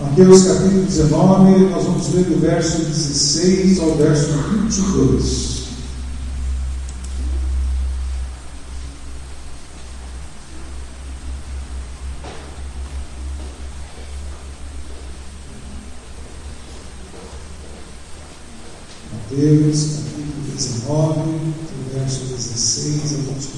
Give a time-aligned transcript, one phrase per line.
[0.00, 5.68] Mateus capítulo 19, nós vamos ler do verso 16 ao verso 22.
[19.12, 23.57] Mateus capítulo 19, do verso 16 ao 22.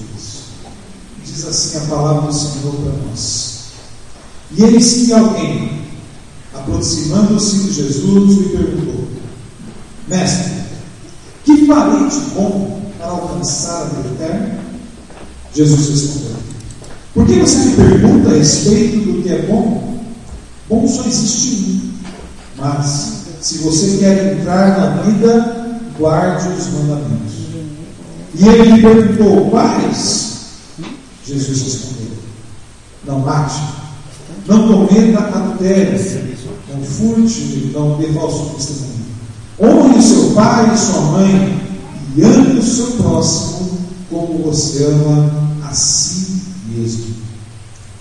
[1.40, 3.60] Diz assim a palavra do Senhor para nós.
[4.54, 5.84] E eis que alguém,
[6.52, 9.08] aproximando-se de Jesus, lhe perguntou:
[10.06, 10.52] Mestre,
[11.46, 14.58] que farei de bom para alcançar a vida eterna?
[15.54, 16.36] Jesus respondeu:
[17.14, 19.98] Por que você me pergunta a respeito do que é bom?
[20.68, 21.90] Bom só existe um.
[22.58, 27.32] Mas, se você quer entrar na vida, guarde os mandamentos.
[28.34, 30.29] E ele lhe perguntou: Quais?
[31.30, 32.12] Jesus respondeu:
[33.06, 33.60] Não mate,
[34.46, 35.98] não cometa adultério,
[36.68, 39.00] não furte, não dê falso testemunho.
[39.60, 41.60] Honre seu pai e sua mãe
[42.16, 43.78] e ame o seu próximo
[44.08, 45.30] como você ama
[45.68, 47.14] a si mesmo.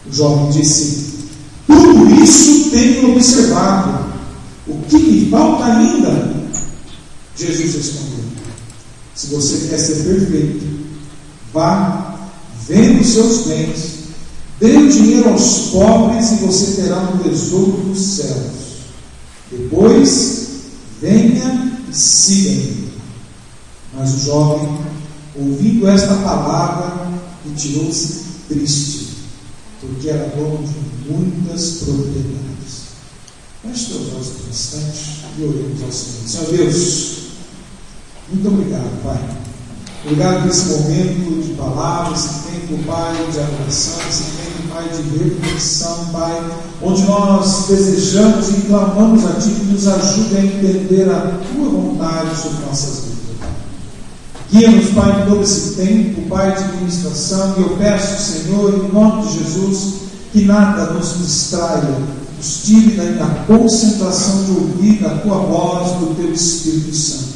[0.10, 1.20] O jovem disse:
[1.68, 4.10] Tudo isso tenho observado.
[4.68, 6.34] O que me falta ainda?
[7.36, 8.26] Jesus respondeu:
[9.16, 10.66] Se você quer ser perfeito,
[11.54, 12.09] vá,
[12.70, 13.94] venda os seus bens,
[14.60, 18.60] dê o dinheiro aos pobres e você terá um tesouro nos céus.
[19.52, 20.48] Depois,
[21.02, 22.90] venha e siga-me.
[23.96, 24.78] Mas o jovem,
[25.36, 27.12] ouvindo esta palavra,
[27.44, 29.08] retirou-se triste,
[29.82, 32.50] porque era dono de muitas propriedades.
[33.64, 36.28] Feche teus olhos um instante e oremos ao Senhor.
[36.28, 37.18] Senhor Deus,
[38.32, 39.49] muito obrigado, Pai.
[40.06, 45.18] Obrigado por esse momento de palavras, esse tempo, Pai, de adoração, esse tempo, Pai, de
[45.18, 51.40] reflexão, Pai, onde nós desejamos e clamamos a Ti que nos ajude a entender a
[51.54, 53.20] Tua vontade sobre nossas vidas.
[54.52, 59.28] Guia-nos, Pai, em todo esse tempo, Pai, de ministração, e eu peço, Senhor, em nome
[59.28, 59.94] de Jesus,
[60.32, 61.98] que nada nos distraia,
[62.38, 67.29] nos tire da concentração de ouvir a Tua voz, do Teu Espírito Santo.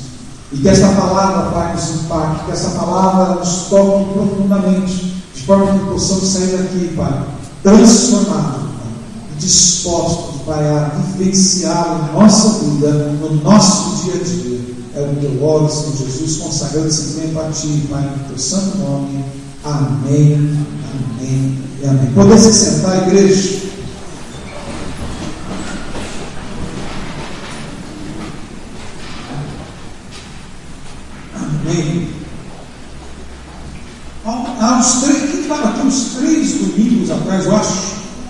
[0.54, 5.80] E que esta palavra, Pai, nos impacte, que essa palavra nos toque profundamente, de forma
[5.80, 7.26] que possamos sair daqui, Pai,
[7.64, 8.70] transformados,
[9.32, 14.74] e dispostos, Pai, a vivenciar a nossa vida, no nosso dia a dia.
[14.96, 18.38] É o que eu oro, Senhor Jesus, consagrando esse tempo a Ti, Pai, no Teu
[18.38, 19.26] santo nome.
[19.64, 22.12] Amém, amém e amém.
[22.14, 23.73] Poder se sentar, igreja.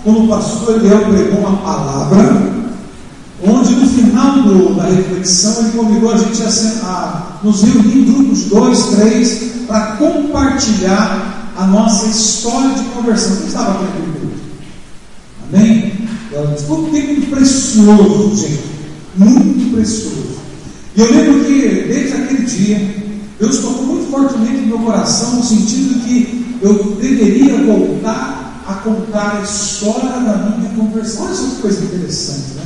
[0.04, 2.18] Quando o pastor Eliel pregou uma palavra,
[3.42, 8.04] onde no final do, da reflexão ele convidou a gente a, a nos reunir em
[8.04, 13.36] grupos dois, três, para compartilhar a nossa história de conversão.
[13.36, 14.34] Quem estava aqui grupo?
[15.52, 15.92] Amém?
[16.66, 18.64] Foi um tempo precioso, gente.
[19.16, 20.34] Muito precioso.
[20.96, 23.03] E eu lembro que desde aquele dia,
[23.38, 29.38] Deus tocou muito fortemente no meu coração, no sentido que eu deveria voltar a contar
[29.38, 31.26] a história da minha conversão.
[31.26, 32.64] Olha só que coisa interessante, né?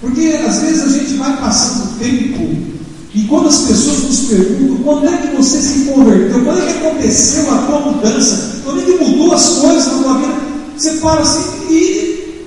[0.00, 2.78] Porque às vezes a gente vai passando tempo
[3.14, 6.86] e quando as pessoas nos perguntam quando é que você se converteu, quando é que
[6.86, 10.34] aconteceu a tua mudança, quando é que mudou as coisas na tua vida,
[10.76, 12.46] você fala assim e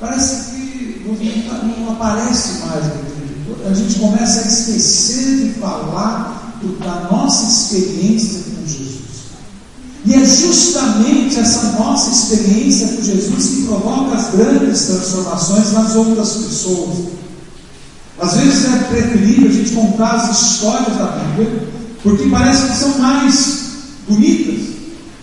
[0.00, 2.84] parece que não, não aparece mais.
[3.68, 8.52] A gente começa a esquecer de falar da nossa experiência
[10.04, 16.32] e é justamente essa nossa experiência com Jesus que provoca as grandes transformações nas outras
[16.32, 16.98] pessoas.
[18.20, 21.68] Às vezes é preferível a gente contar as histórias da Bíblia,
[22.02, 23.60] porque parece que são mais
[24.08, 24.71] bonitas.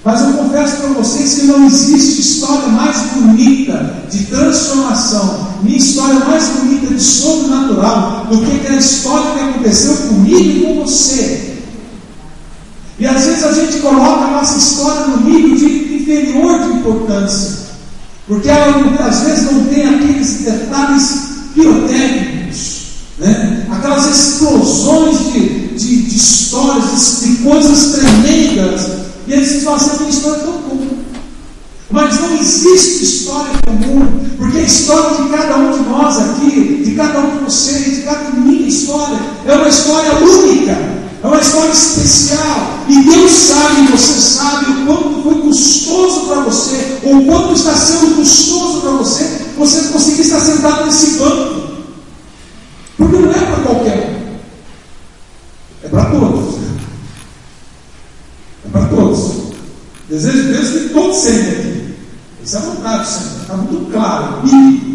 [0.03, 6.19] Mas eu confesso para vocês que não existe história mais bonita de transformação, nem história
[6.25, 11.57] mais bonita de sobrenatural do que aquela história que aconteceu comigo e com você.
[12.97, 17.59] E às vezes a gente coloca a nossa história no nível de inferior de importância,
[18.27, 22.81] porque ela às vezes não tem aqueles detalhes pirotécnicos,
[23.17, 23.67] né?
[23.71, 28.87] aquelas explosões de, de, de histórias, de, de, coisas tremendas,
[29.29, 30.97] e eles se passam uma história tão comum.
[31.91, 36.95] Mas não existe história comum, porque a história de cada um de nós aqui, de
[36.95, 40.71] cada um de vocês, de cada minha história, é uma história única,
[41.23, 42.85] é uma história especial.
[42.87, 48.15] E Deus sabe, você sabe o quanto foi custoso para você, ou quanto está sendo
[48.15, 51.69] custoso para você, você conseguir estar sentado nesse banco.
[52.97, 56.68] Porque não é para qualquer um, é para todos.
[60.09, 61.95] Desejo de Deus que todos sentem aqui.
[62.43, 64.89] Essa é vontade do Senhor, está muito claro, bíblico.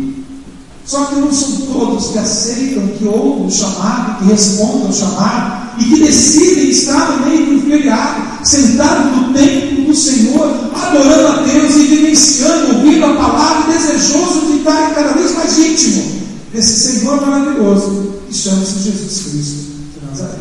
[0.85, 5.81] Só que não são todos que aceitam, que ouvem o chamado, que respondem ao chamado
[5.81, 11.43] e que decidem estar no meio do feriado, sentado no templo do Senhor, adorando a
[11.43, 17.21] Deus e vivenciando, ouvindo a palavra, desejoso de estar cada vez mais íntimo desse Senhor
[17.21, 19.65] maravilhoso que chama-se Jesus Cristo.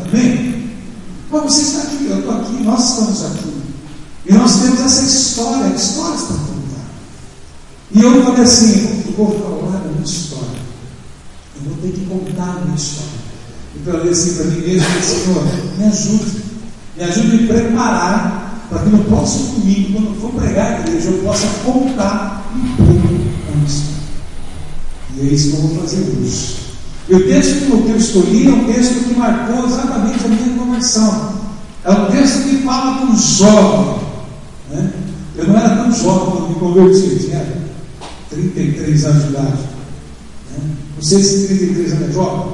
[0.08, 0.70] Amém?
[1.30, 3.73] Mas você está aqui, eu estou aqui, nós estamos aqui.
[4.26, 6.84] E nós temos essa história, histórias para contar.
[7.92, 10.60] E eu falei assim, eu vou falar da minha história.
[11.56, 13.10] Eu vou ter que contar a minha história.
[13.76, 15.44] Então eu falei assim para mim mesmo, Senhor,
[15.78, 16.44] me ajude.
[16.96, 20.80] Me ajude a me preparar para que no próximo domingo, quando eu for pregar a
[20.80, 23.94] igreja, eu possa contar um pouco a minha história.
[25.16, 26.56] E é isso que eu vou fazer hoje.
[27.08, 31.34] E o texto que eu escolhi é um texto que marcou exatamente a minha conversão.
[31.84, 34.03] É um texto que fala com jovem.
[35.44, 37.46] Eu não era tão jovem quando me converti, tinha
[38.30, 39.52] 33 anos de idade.
[39.52, 40.76] Né?
[40.96, 42.52] Não sei se 33 anos é jovem.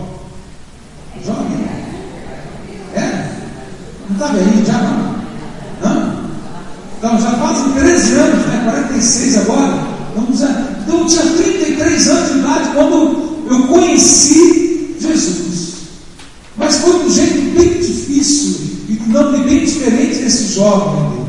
[1.24, 1.66] Jovem?
[2.96, 3.30] É?
[4.08, 5.88] Não está velhinho já não?
[5.88, 6.20] não?
[6.98, 8.60] Então já fazem 13 anos, né?
[8.64, 9.90] 46 agora.
[10.16, 10.48] Vamos já,
[10.82, 15.74] então eu tinha 33 anos de idade quando eu conheci Jesus.
[16.56, 18.56] Mas foi de um jeito bem difícil
[18.88, 21.19] e não bem diferente desse jovem.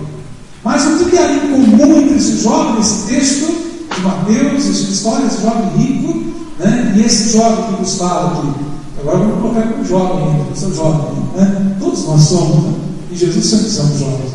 [0.64, 3.48] Mas o que há em comum entre esse jovem, esse texto
[3.96, 6.24] de Mateus, essa história desse jovem rico,
[6.60, 8.72] né, e esse jovem que nos fala aqui?
[9.00, 11.76] Agora vamos colocar como jovem ainda, eu sou jovem, né?
[11.80, 12.74] todos nós somos, né?
[13.12, 14.32] e Jesus sempre somos jovens.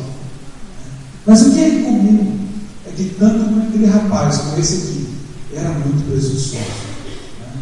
[1.24, 2.38] Mas o que é comum
[2.86, 5.08] é que tanto aquele rapaz como esse aqui
[5.54, 6.56] era muito presunçoso.
[6.56, 7.52] Né?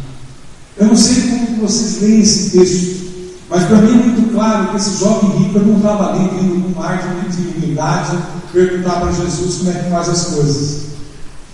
[0.77, 3.04] Eu não sei como vocês leem esse texto,
[3.55, 6.83] mas para mim é muito claro que esse jovem rico não estava ali vindo com
[6.83, 6.97] ar
[7.29, 8.17] de humildade
[8.51, 10.81] perguntar para Jesus como é que faz as coisas.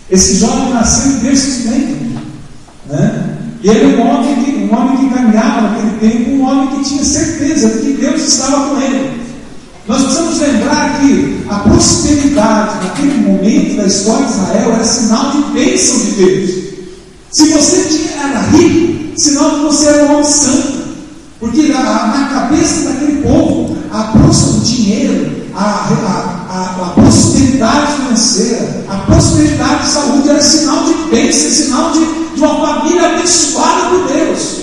[0.10, 2.18] Esse jovem nasceu em
[2.90, 3.38] né?
[3.62, 6.90] E ele é um homem, que, um homem que caminhava naquele tempo, um homem que
[6.90, 9.22] tinha certeza de que Deus estava com ele.
[9.88, 15.52] Nós precisamos lembrar que a prosperidade naquele momento da história de Israel era sinal de
[15.52, 16.52] bênção de Deus.
[17.32, 20.81] Se você tinha, era rico, sinal que você era um homem santo.
[21.42, 27.94] Porque na, na cabeça daquele povo, a próxima do dinheiro, a, a, a, a, prosperidade
[27.94, 32.00] financeira, a prosperidade de saúde era sinal de bênção, sinal de,
[32.36, 34.58] de uma família abençoada por Deus.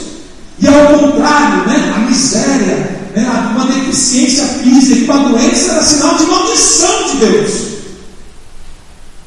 [0.60, 6.26] E ao contrário, né, a miséria, né, uma deficiência física, uma doença era sinal de
[6.26, 7.52] maldição de Deus.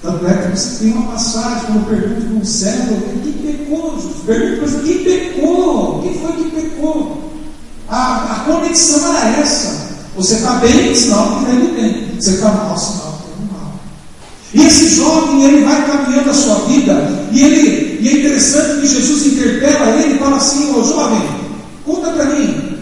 [0.02, 3.98] Tanto é que você tem uma passagem, quando pergunta para um servo, quem pecou?
[4.26, 6.02] Pergunta para quem pecou?
[6.02, 7.31] Quem foi que pecou?
[7.92, 9.92] A, a conexão era essa.
[10.16, 12.16] Você está bem, sinal que indo bem.
[12.18, 13.74] Você está mal, sinal que indo mal.
[14.54, 18.88] E esse jovem, ele vai caminhando a sua vida, e, ele, e é interessante que
[18.88, 21.22] Jesus interpela ele e fala assim, ô jovem,
[21.86, 22.80] conta para mim,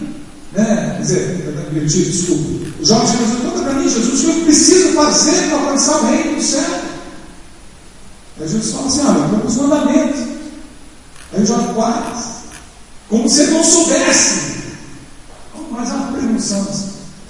[0.52, 0.94] né?
[0.96, 2.70] Quer dizer, divertido, desculpa.
[2.80, 6.06] O jovem Jesus, conta para mim, Jesus, o que eu preciso fazer para alcançar o
[6.06, 6.80] reino do céu?
[8.40, 10.20] Aí Jesus fala assim, olha, vamos os mandamentos.
[11.32, 12.24] Aí o jovem, quais?
[13.08, 14.59] Como se ele não soubesse.
[15.70, 16.10] Mas há uma.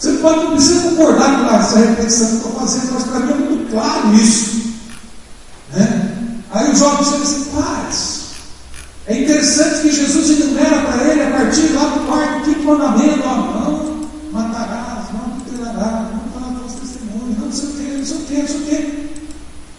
[0.00, 3.37] Você pode, não precisa concordar com essa reflexão que estou fazendo, mas para mim é
[3.37, 4.62] muito claro isso.
[5.75, 6.38] Né?
[6.52, 8.20] Aí o jovem chega assim, paz.
[9.06, 13.35] É interessante que Jesus enumera para ele, a partir lá do quarto, quinto mandamento, ó,
[13.37, 18.35] não matarás, não adulterarás, não falarás testemunho, não sei o que, não sei o que,
[18.37, 19.11] não sei o que.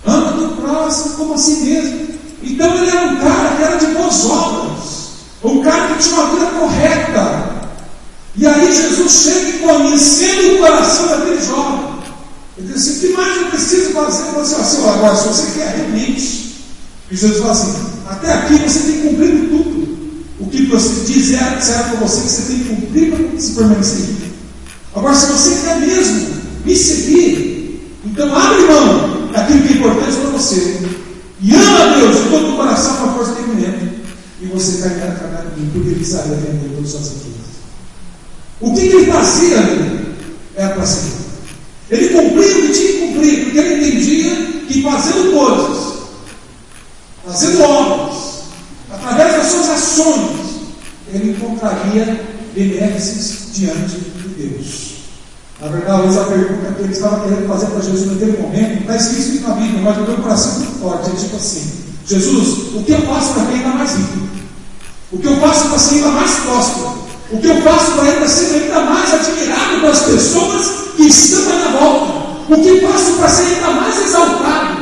[0.05, 2.07] Ama do próximo como a si mesmo.
[2.43, 5.09] Então ele era um cara que era de boas obras,
[5.43, 7.50] um cara que tinha uma vida correta.
[8.35, 11.91] E aí Jesus chega conhecendo o coração daquele jovem.
[12.57, 14.23] Ele diz assim: o que mais eu preciso fazer?
[14.31, 16.55] Você assim, agora, se você quer realmente.
[17.11, 17.75] E Jesus fala assim:
[18.07, 19.81] até aqui você tem cumprido tudo.
[20.39, 23.51] O que você diz é certo para você que você tem que cumprir para se
[23.51, 24.05] permanecer.
[24.95, 26.27] Agora, se você quer mesmo
[26.65, 30.81] me seguir, então abre mão daquilo que é importante para você.
[31.41, 34.01] E ama Deus de todo o coração com a força do entendimento.
[34.41, 37.60] E você cairá no mim, porque ele sabia vender todas as suas riquezas.
[38.61, 40.15] O que, que ele fazia ali?
[40.55, 41.21] Era para seguir.
[41.89, 44.35] Ele cumpria o que tinha que cumprir, porque ele entendia
[44.67, 45.93] que fazendo coisas,
[47.25, 48.17] fazendo obras,
[48.91, 50.39] através das suas ações,
[51.13, 52.25] ele encontraria
[52.55, 54.91] benesses diante de Deus.
[55.59, 59.47] Na verdade, a pergunta que ele estava querendo fazer para Jesus naquele momento, está escrito
[59.47, 61.09] na Bíblia, mas no meu coração é muito forte.
[61.09, 61.71] É tipo assim:
[62.07, 64.27] Jesus, o que eu faço para ainda mais rico?
[65.11, 67.00] O que eu faço para ser ainda mais próspero?
[67.31, 71.55] O que eu faço para ainda ser ainda mais admirado pelas pessoas que estão à
[71.55, 72.53] minha volta?
[72.53, 74.81] O que faço para ser ainda mais exaltado?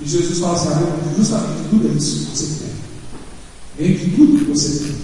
[0.00, 2.46] E Jesus fala assim: ah, justamente tudo isso que você
[3.78, 3.92] tem.
[3.92, 4.96] De tudo que você tem.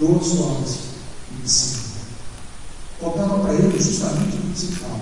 [0.00, 0.78] Dou as suas
[1.30, 1.84] e ensina.
[3.00, 5.00] Faltava para ele justamente o principal.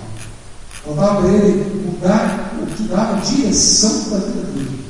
[0.85, 4.85] Faltava para ele mudar o que dava direção para a vida dele.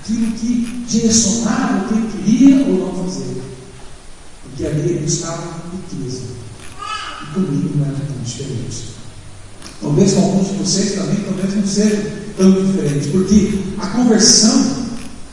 [0.00, 3.55] Aquilo que direcionava o que ele queria ou não fazer.
[4.56, 6.22] Porque ali estava riqueza.
[7.22, 8.96] E comigo não era tão diferente.
[9.82, 13.08] Talvez com alguns de vocês também, talvez não seja tão diferente.
[13.08, 14.76] Porque a conversão,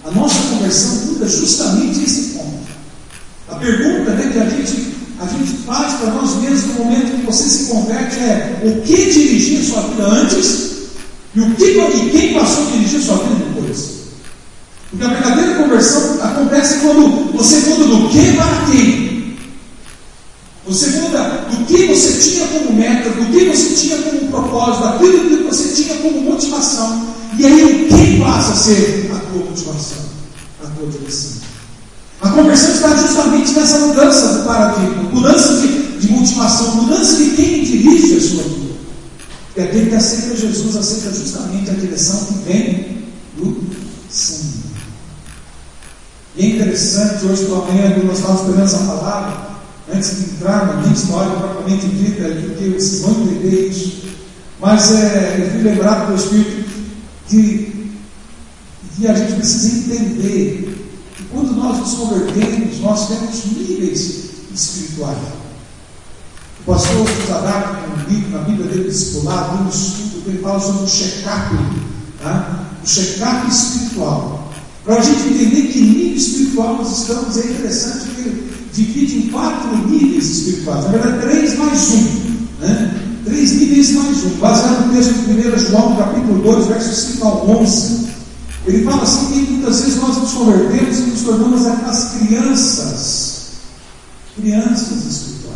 [0.03, 2.67] a nossa conversão muda justamente esse ponto.
[3.47, 7.25] A pergunta né, que a gente a gente faz para nós mesmos no momento que
[7.25, 10.71] você se converte é o que dirigir a sua vida antes
[11.33, 13.93] e o que e quem passou a dirigir a sua vida depois.
[14.93, 19.12] Porque a verdadeira conversão acontece quando você muda do que para quem.
[20.67, 25.38] Você muda do que você tinha como meta, do que você tinha como propósito, daquilo
[25.38, 27.13] que você tinha como motivação.
[27.38, 29.98] E aí o que passa a ser a tua motivação,
[30.63, 31.43] a tua direção.
[32.22, 37.63] A conversão está justamente nessa mudança do paradigma, mudança de, de motivação, mudança de quem
[37.65, 38.74] dirige a sua vida.
[39.58, 43.03] E aquele que aceita Jesus aceita justamente a direção que vem
[43.38, 43.62] do
[44.10, 44.63] Senhor.
[46.36, 49.52] E é interessante, hoje pela manhã, nós estávamos esperando essa palavra,
[49.95, 54.03] antes de entrar na minha história propriamente dita, porque vocês vão entender isso,
[54.59, 56.69] mas é, eu fui lembrado pelo Espírito
[57.27, 57.91] que,
[58.95, 60.73] que a gente precisa entender
[61.31, 65.17] quando nós nos convertemos, nós temos níveis espirituais.
[66.62, 67.89] O pastor Zadar,
[68.31, 71.55] na Bíblia dele, discipulado, um estudo, ele fala sobre o check-up,
[72.21, 72.69] tá?
[72.81, 74.53] o check-up espiritual.
[74.85, 79.89] Para a gente entender que nível espiritual nós estamos, é interessante que divide em quatro
[79.89, 80.85] níveis espirituais.
[80.85, 82.03] Na verdade, três mais um.
[82.59, 83.01] Né?
[83.23, 84.29] Três níveis mais um.
[84.39, 88.07] Baseado no texto de 1 João, capítulo 2, versos 5 ao 11.
[88.65, 93.41] Ele fala assim que muitas vezes nós nos convertemos e nos tornamos aquelas crianças,
[94.35, 95.53] crianças espirituais.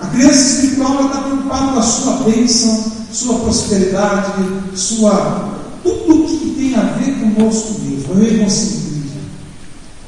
[0.00, 4.42] A criança espiritual está preocupada com a sua bênção, sua prosperidade,
[4.74, 5.52] sua
[5.82, 8.91] tudo o que tem a ver conosco mesmo, o egocentrismo.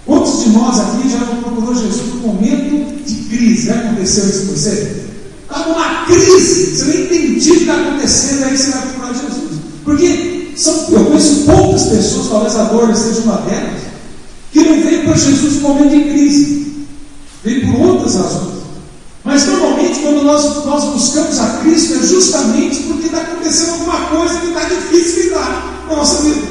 [0.07, 3.67] Quantos de nós aqui já não procurou Jesus no momento de crise?
[3.67, 5.05] Já aconteceu isso com você?
[5.43, 9.61] Está numa crise, você não entende o que está acontecendo, aí você vai procurar Jesus.
[9.85, 13.81] Porque são, eu conheço poucas pessoas, talvez a dor seja uma delas,
[14.53, 16.73] que não vem para Jesus no momento de crise,
[17.43, 18.55] vem por outras razões.
[19.25, 24.39] Mas normalmente, quando nós, nós buscamos a Cristo, é justamente porque está acontecendo alguma coisa
[24.39, 26.47] que está difícil de dar na nossa vida.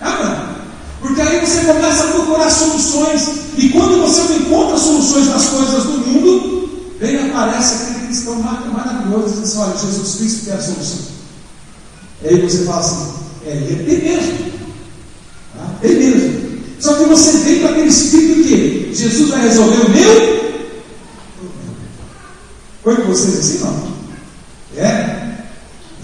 [0.00, 0.57] É,
[1.00, 5.84] porque aí você começa a procurar soluções, e quando você não encontra soluções nas coisas
[5.84, 10.98] do mundo, vem aparece aquele cristão maravilhoso e diz Olha, Jesus Cristo tem a solução.
[12.22, 13.12] E aí você fala assim:
[13.46, 14.52] é, ele mesmo.
[15.56, 15.74] Tá?
[15.80, 16.48] Tem mesmo.
[16.80, 20.38] Só que você vem com aquele espírito que Jesus vai resolver o meu
[22.84, 23.88] Foi com vocês assim, não?
[24.76, 25.38] É?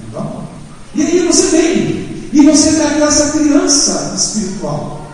[0.09, 0.49] Então,
[0.95, 1.84] e aí você vem.
[2.35, 5.07] E você pega essa criança espiritual.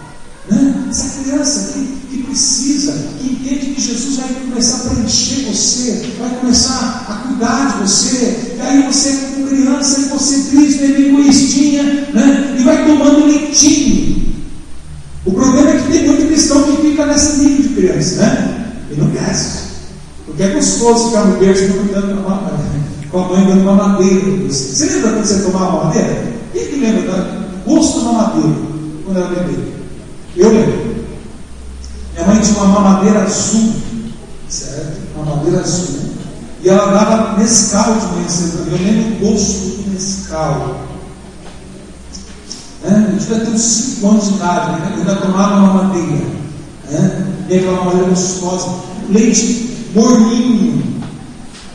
[0.48, 0.86] Né?
[0.88, 6.30] Essa criança que, que precisa, que entende que Jesus vai começar a preencher você, vai
[6.40, 8.54] começar a cuidar de você.
[8.56, 11.82] E aí você, como criança, egocentrismo, é egoístinha,
[12.14, 12.56] né?
[12.58, 14.34] e vai tomando leitinho.
[15.26, 18.72] O problema é que tem muito cristão que fica nesse nível de criança, né?
[18.90, 19.58] E não cresce.
[20.24, 21.64] Porque é gostoso ficar no berço
[23.10, 24.48] com a mãe dando uma madeira.
[24.48, 26.39] Você lembra quando você tomava uma madeira?
[26.52, 28.56] Quem que lembra do gosto da madeira
[29.04, 29.58] quando era bebê?
[30.36, 30.90] Eu lembro.
[32.14, 33.72] Minha mãe tinha uma mamadeira azul,
[34.48, 34.98] certo?
[35.16, 36.00] Uma madeira azul.
[36.62, 38.68] E ela dava mescal de manhã cedo.
[38.70, 40.80] Eu lembro o gosto do mescal.
[42.82, 43.06] Né?
[43.08, 44.92] Eu devia ter uns 5 anos de idade, né?
[44.92, 46.26] eu ainda tomava uma madeira.
[46.90, 47.26] Né?
[47.48, 48.68] E aquela madeira gostosa.
[49.08, 50.82] Leite morninho.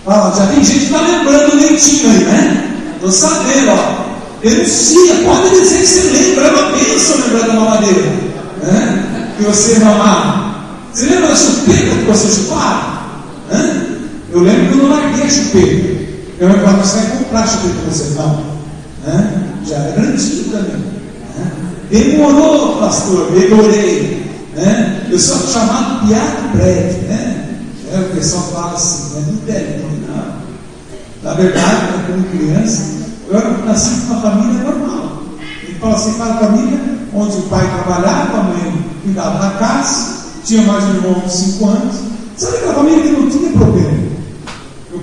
[0.07, 2.91] Ah, já tem gente que está lembrando o leitinho aí, né?
[2.95, 4.04] Estou sabendo, ó.
[4.45, 8.01] Denuncia, pode dizer que você lembra, é uma bênção lembrar da mamadeira
[8.61, 9.33] né?
[9.35, 10.55] que você mamava.
[10.93, 13.01] Você lembra da chupeta que você chupava?
[13.49, 13.97] Né?
[14.31, 16.05] Eu lembro que eu não larguei a chupeta.
[16.37, 18.43] Eu me falava, você vai comprar a chupeta para você não.
[19.03, 19.43] Né?
[19.67, 20.75] Já era antigo também.
[20.75, 21.51] Né?
[21.89, 24.31] Demorou, pastor, demorei.
[24.55, 25.07] Né?
[25.09, 27.07] Eu sou chamado piado breve.
[27.07, 27.47] Né?
[27.91, 29.25] É, o pessoal fala assim, né?
[29.25, 30.35] não deve, não.
[31.23, 35.23] Na verdade, né, como criança, eu nasci numa família normal.
[35.63, 36.79] Ele fala assim, para a família
[37.13, 41.65] onde o pai trabalhava, a mãe cuidava da casa, tinha mais um irmão de 5
[41.65, 41.95] anos.
[42.37, 44.05] Sabe aquela família que não tinha problema?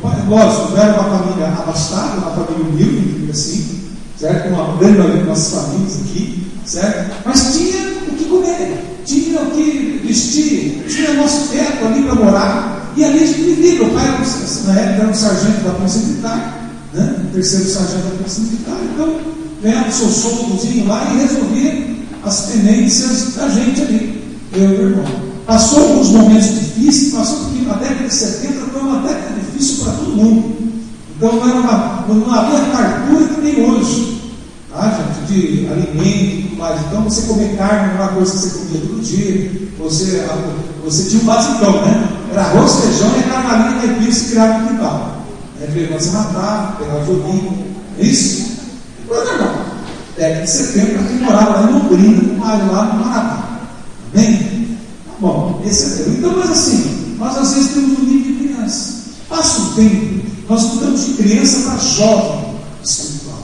[0.02, 3.81] pai, lógico, era uma família abastada, uma família humilde, assim,
[4.19, 4.50] certo?
[4.50, 7.17] Como a grande maioria das nossas famílias aqui, certo?
[7.25, 12.93] Mas tinha o que comer, tinha o que vestir, tinha nosso teto ali para morar,
[12.97, 13.79] e ali a gente vivia.
[13.79, 16.62] Meu pai, na época, era um sargento da Polícia Militar,
[16.93, 17.17] né?
[17.25, 19.21] o terceiro sargento da Polícia Militar, então
[19.63, 24.23] ganhava o seu soldozinho lá e resolvia as pendências da gente ali,
[24.53, 25.05] eu e meu irmão.
[25.47, 29.95] Passou alguns momentos difíceis, passou porque na década de 70 foi uma década difícil para
[29.95, 30.57] todo mundo.
[31.17, 34.21] Então não, era uma, não havia fartura que nem hoje,
[34.73, 36.81] tá, gente, de alimento e tudo mais.
[36.81, 40.27] Então você comer carne era uma coisa que você comia todo dia, você,
[40.85, 42.09] você tinha um basicão, né?
[42.31, 45.22] Era arroz, feijão e aquela galinha caipira que se criava no quintal.
[45.62, 47.66] É, você matava, pegava joguinho,
[47.97, 48.50] é isso?
[49.07, 49.66] Coisa normal.
[50.16, 53.61] Década de 70, quem morava lá em Londrina, no mar, lá no Maratá.
[54.12, 54.76] Amém?
[55.07, 56.19] Tá bom, esse é Deus.
[56.19, 59.02] Então, mas assim, nós às vezes temos um nível de criança.
[59.28, 62.45] Passa o tempo, nós mudamos de criança para jovem
[62.83, 63.42] espiritual.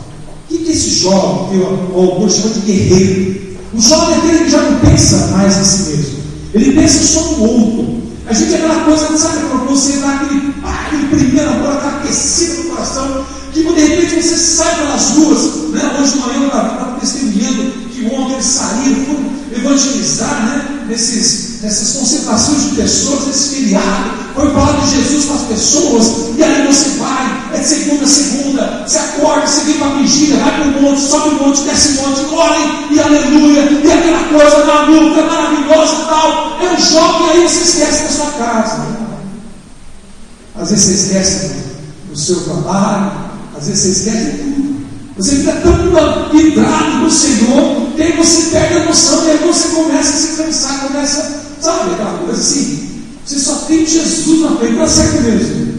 [0.50, 3.56] O que é esse jovem que o autor chama de guerreiro?
[3.72, 6.18] O jovem é aquele que já não pensa mais em si mesmo.
[6.52, 7.97] Ele pensa só no outro.
[8.28, 12.62] A gente é aquela coisa, sabe, para você dar aquele, aquele primeiro amor, aquela aquecida
[12.62, 15.96] no coração, que de repente você sai pelas ruas, né?
[15.98, 20.74] hoje de manhã eu estava testemunhando que eles saíram, foram evangelizar, né?
[20.88, 26.42] Nesses, nessas concentrações de pessoas, nesse feriado, foi falar de Jesus para as pessoas, e
[26.42, 30.36] aí você vai, é de segunda a segunda, você acorda, você vem para a vigília,
[30.38, 34.24] vai para o monte, sobe o monte, desce o monte, orem, e aleluia, e aquela
[34.28, 36.58] coisa maluca, maravilhosa e tal.
[36.62, 38.86] É um jovem aí você esquece da sua casa.
[40.56, 41.50] Às vezes você esquece
[42.08, 43.12] do seu trabalho,
[43.56, 44.57] às vezes você esquece de tudo.
[45.18, 49.68] Você fica tão vidrado no Senhor, que aí você perde a noção, e aí você
[49.70, 53.02] começa a se cansar, começa, sabe, aquela coisa assim.
[53.26, 55.78] Você só tem Jesus na frente, está certo mesmo.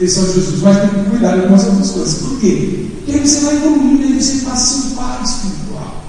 [0.00, 2.14] Esse é o Jesus, mas tem que cuidar de algumas outras coisas.
[2.18, 2.86] Por quê?
[2.96, 6.04] Porque aí você vai evoluindo, aí você passa um pai espiritual.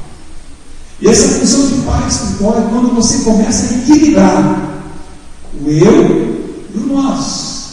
[0.99, 4.81] E essa função de pai espiritual é quando você começa a equilibrar
[5.63, 7.67] o eu e o nós,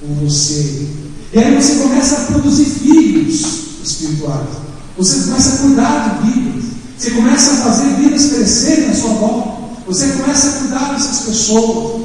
[0.00, 1.05] o você.
[1.36, 3.44] E aí você começa a produzir filhos
[3.84, 4.48] espirituais.
[4.96, 6.64] Você começa a cuidar de vidas.
[6.96, 9.48] Você começa a fazer vidas crescerem à sua volta.
[9.86, 12.04] Você começa a cuidar dessas pessoas.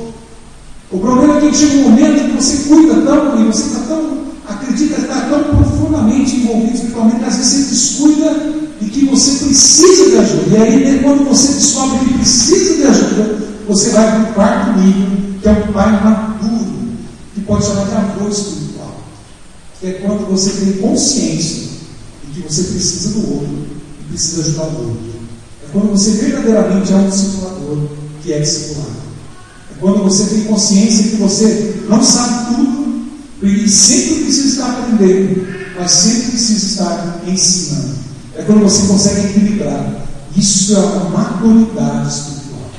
[0.91, 4.17] O problema é que chega um momento que você cuida tão e você está tão,
[4.49, 9.45] acredita que está tão profundamente envolvido espiritualmente que às vezes você descuida e que você
[9.45, 10.57] precisa de ajuda.
[10.57, 14.77] E aí, né, quando você descobre que precisa de ajuda, você vai para o quarto
[14.77, 16.73] nível, que é um pai maduro,
[17.33, 18.70] que pode chamar de avô espiritual.
[19.83, 21.69] É quando você tem consciência
[22.23, 23.67] de que você precisa do outro
[24.01, 25.11] e precisa ajudar o outro.
[25.63, 27.87] É quando você verdadeiramente é um discipulador
[28.21, 29.01] que é discipulado.
[29.71, 32.81] É quando você tem consciência que você não sabe tudo
[33.41, 35.47] e sempre precisa estar aprendendo,
[35.79, 37.95] mas sempre precisa estar ensinando.
[38.35, 40.07] É quando você consegue equilibrar.
[40.37, 42.69] Isso é uma maturidade espiritual.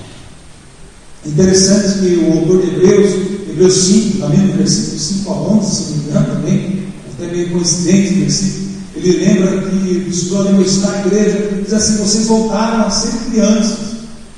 [1.27, 3.13] Interessante que o autor de Hebreus,
[3.51, 6.92] Hebreus 5, também no versículo 5 a 11, se não me engano, também,
[7.23, 11.97] até meio coincidente o versículo, ele lembra que estudou a universidade na igreja, diz assim:
[11.97, 13.79] vocês voltaram a ser crianças,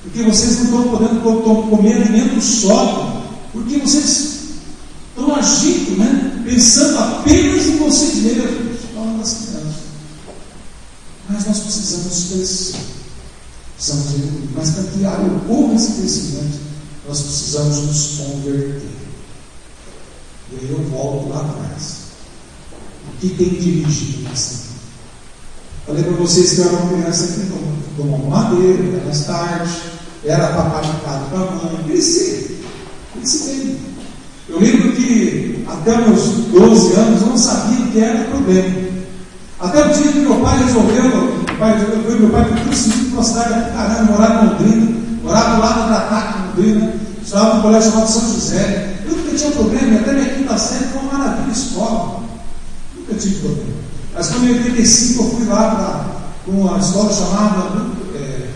[0.02, 4.34] porque vocês não estão podendo comer alimento sólido, porque vocês
[5.08, 9.74] estão agindo, né, pensando apenas em vocês mesmos, falando das crianças.
[11.28, 12.76] Mas nós precisamos crescer,
[13.76, 16.60] precisamos evoluir, mas para que ocorra esse crescimento,
[17.08, 18.94] nós precisamos nos converter.
[20.52, 22.03] E aí eu volto lá atrás
[23.20, 24.64] que tem dirigido assim.
[25.86, 29.70] Falei para vocês que eu era uma criança que tomava madeira, era tarde,
[30.24, 32.58] era paparicado para a mãe, cresci,
[33.12, 33.78] cresci bem.
[34.48, 36.22] Eu lembro que até meus
[36.52, 38.84] 12 anos eu não sabia o que era problema.
[39.60, 43.14] Até o dia que meu pai resolveu, meu pai, eu, meu pai foi transferido para
[43.14, 48.08] uma cidade caramba, morava em Londrina, morava lá no em Londrina, estava no colégio chamado
[48.08, 48.94] São José.
[49.04, 52.24] Eu nunca tinha problema, até minha quinta série foi uma maravilha escola.
[53.06, 53.74] Nunca tive problema.
[54.14, 56.14] Mas quando em 85 eu fui lá
[56.46, 58.48] para uma escola chamada, é,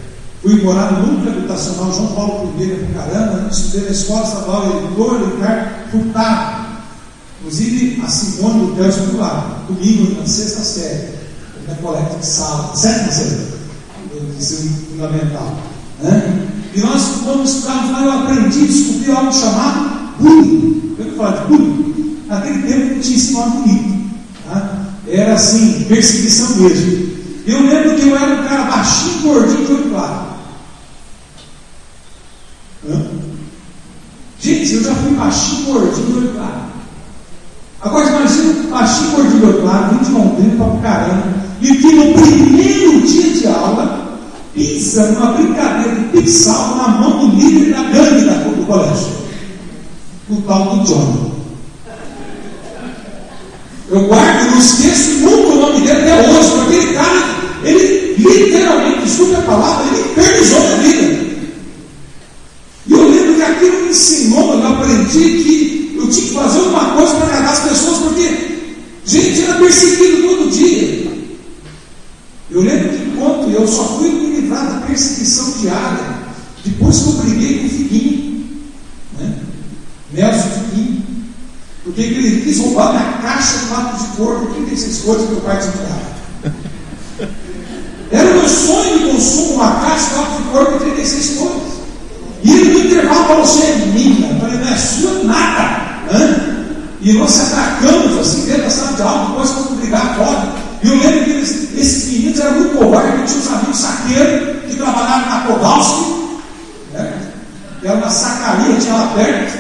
[0.43, 5.35] fui morar no núcleo habitacional João Paulo I em Pucarana, estudei na escola estadual Editor
[5.35, 6.69] Ricardo Furtado.
[7.41, 11.09] Inclusive a Simone do Theo estudou lá, comigo na sexta série,
[11.67, 13.49] na coleta de sala, sétima série,
[14.39, 15.57] ensino fundamental.
[16.03, 16.49] Né?
[16.75, 20.95] E nós, quando estudávamos lá, eu aprendi a descobrir algo chamado bullying.
[20.99, 22.19] Eu falar de bullying.
[22.29, 23.98] Naquele tempo não tinha esse nome bonito.
[25.11, 27.09] Era assim, perseguição mesmo.
[27.47, 30.29] Eu lembro que eu era um cara baixinho, gordinho, de olho claro.
[34.41, 36.69] Gente, eu já fui baixinho, gordinho, olho claro.
[39.31, 44.19] de Rio Claro, vim de Londrina para Pucarana, e que no primeiro dia de aula,
[44.55, 49.09] pisa numa brincadeira de pixal na mão do líder da gangue do colégio,
[50.29, 51.38] o tal do John.
[53.91, 59.03] Eu guardo, não esqueço nunca o nome dele até hoje, porque aquele cara, ele literalmente,
[59.03, 61.29] desculpe a palavra, ele infernizou a vida.
[62.87, 66.91] E eu lembro que aquilo me ensinou, eu aprendi que eu tinha que fazer alguma
[66.91, 68.49] coisa para agradar as pessoas, porque
[69.09, 71.09] gente era perseguido todo dia.
[72.51, 76.19] Eu lembro que quando eu só fui me livrar da perseguição diária,
[76.65, 78.47] depois que eu briguei com o Figuinho,
[79.19, 79.39] né?
[80.13, 80.98] Nelson Figuinho,
[81.89, 85.41] porque ele quis roubar minha caixa de lápis de cor por 36 coisas que meu
[85.41, 86.55] pai tinha dado.
[88.13, 91.79] Era o meu sonho de consumo, uma caixa de lápis de cor por 36 coisas.
[92.45, 94.31] E ele no intervalo falou assim, é minha.
[94.33, 96.13] Eu falei, não é sua nada.
[96.13, 96.67] Né?
[97.01, 100.53] E nós se atacamos assim dentro da sala de aula, depois vamos brigar fora.
[100.83, 104.77] E eu lembro que eles, esses meninos eram muito covardes, tinha uns amigos saqueiros que
[104.77, 106.15] trabalhavam na Kowalski,
[106.93, 107.13] né?
[107.81, 109.59] que era uma sacaria, tinha lá perto.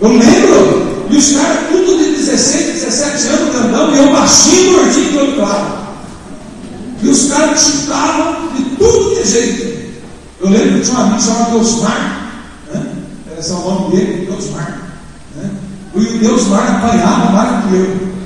[0.00, 5.12] Eu lembro, e os caras tudo de 16, 17 anos grandão, e eu baixinho, gordinho,
[5.12, 5.86] todo claro.
[7.02, 9.76] E os caras chutavam de tudo que é jeito.
[10.40, 10.86] Eu lembro que
[11.36, 12.32] um chamado Deusmar,
[12.72, 12.86] né?
[13.38, 14.78] esse é o nome dele, Deusmar.
[15.36, 15.50] Né?
[15.94, 18.16] E o Deusmar apanhava mais do que eu.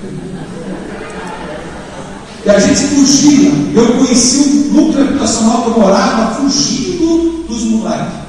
[2.44, 3.53] E a gente fugia.
[3.75, 8.20] Eu conheci o núcleo habitacional que eu morava fugindo dos moleques.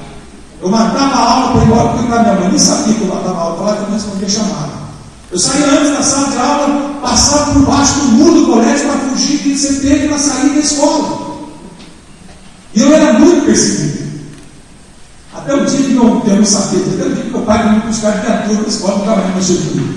[0.61, 3.37] Eu matava a aula para ir embora porque minha mãe nem sabia que eu matava
[3.37, 4.81] a aula, para lá que eu não respondia chamada.
[5.31, 8.99] Eu saía antes da sala de aula, passava por baixo do muro do colégio para
[8.99, 11.21] fugir de ser na saída da escola.
[12.75, 13.90] E eu era muito perseguido.
[15.41, 17.79] Até o dia que meu, eu não sabia, até o dia que meu pai me
[17.79, 19.93] buscar de viatura na escola, nunca mais mexeu comigo.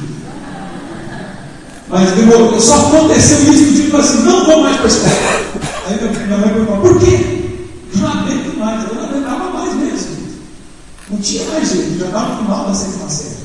[1.89, 5.15] Mas demorou, só aconteceu isso que eu assim, não vou mais para a escola.
[5.87, 7.45] Aí minha mãe perguntou, por quê?
[7.95, 10.17] Não aguento mais, eu não aguentava mais mesmo.
[11.11, 13.37] Não tinha mais jeito, já estava no final da sétima série.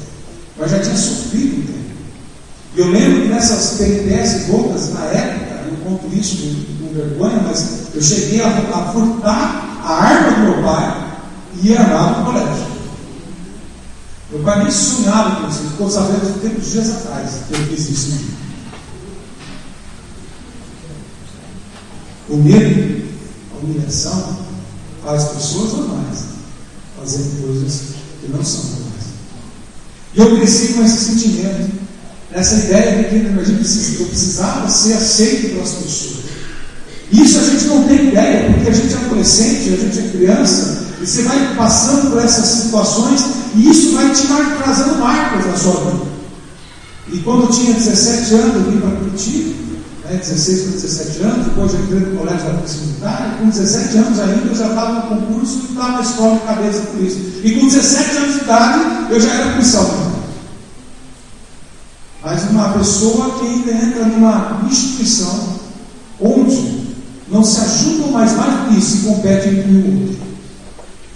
[0.58, 1.80] Mas já tinha sofrido um tempo.
[2.76, 7.90] E eu lembro que nessas peripécias loucas, na época, eu conto isso com, vergonha, mas
[7.94, 11.09] eu cheguei a, a furtar a arma do meu pai e
[11.62, 12.68] ia armado no colégio.
[14.32, 17.90] Meu pai nem sonhava com isso, ficou sabendo de tempos dias atrás que eu fiz
[17.90, 18.20] isso.
[22.30, 23.08] O medo,
[23.52, 24.38] a humilhação,
[25.04, 26.26] faz pessoas normais
[27.00, 27.82] fazendo coisas
[28.22, 28.90] que não são normais.
[30.14, 31.72] E eu cresci com esse sentimento,
[32.32, 36.20] nessa ideia de que eu precisava ser aceito pelas pessoas.
[37.12, 40.89] Isso a gente não tem ideia, porque a gente é adolescente, a gente é criança,
[41.02, 45.56] e você vai passando por essas situações, e isso vai te mar trazendo marcas na
[45.56, 46.10] sua vida.
[47.12, 49.56] E quando eu tinha 17 anos, eu vim para Curitiba,
[50.06, 53.98] né, 16 para 17 anos, depois eu entrei no colégio da Polícia Militar, com 17
[53.98, 57.22] anos ainda eu já estava no concurso e estava na escola de cabeça da polícia.
[57.44, 60.10] E com 17 anos de idade, eu já era policial.
[62.24, 65.60] Mas uma pessoa que ainda entra numa instituição
[66.20, 66.90] onde
[67.32, 70.29] não se ajudam mais mais que isso e competem um com o outro.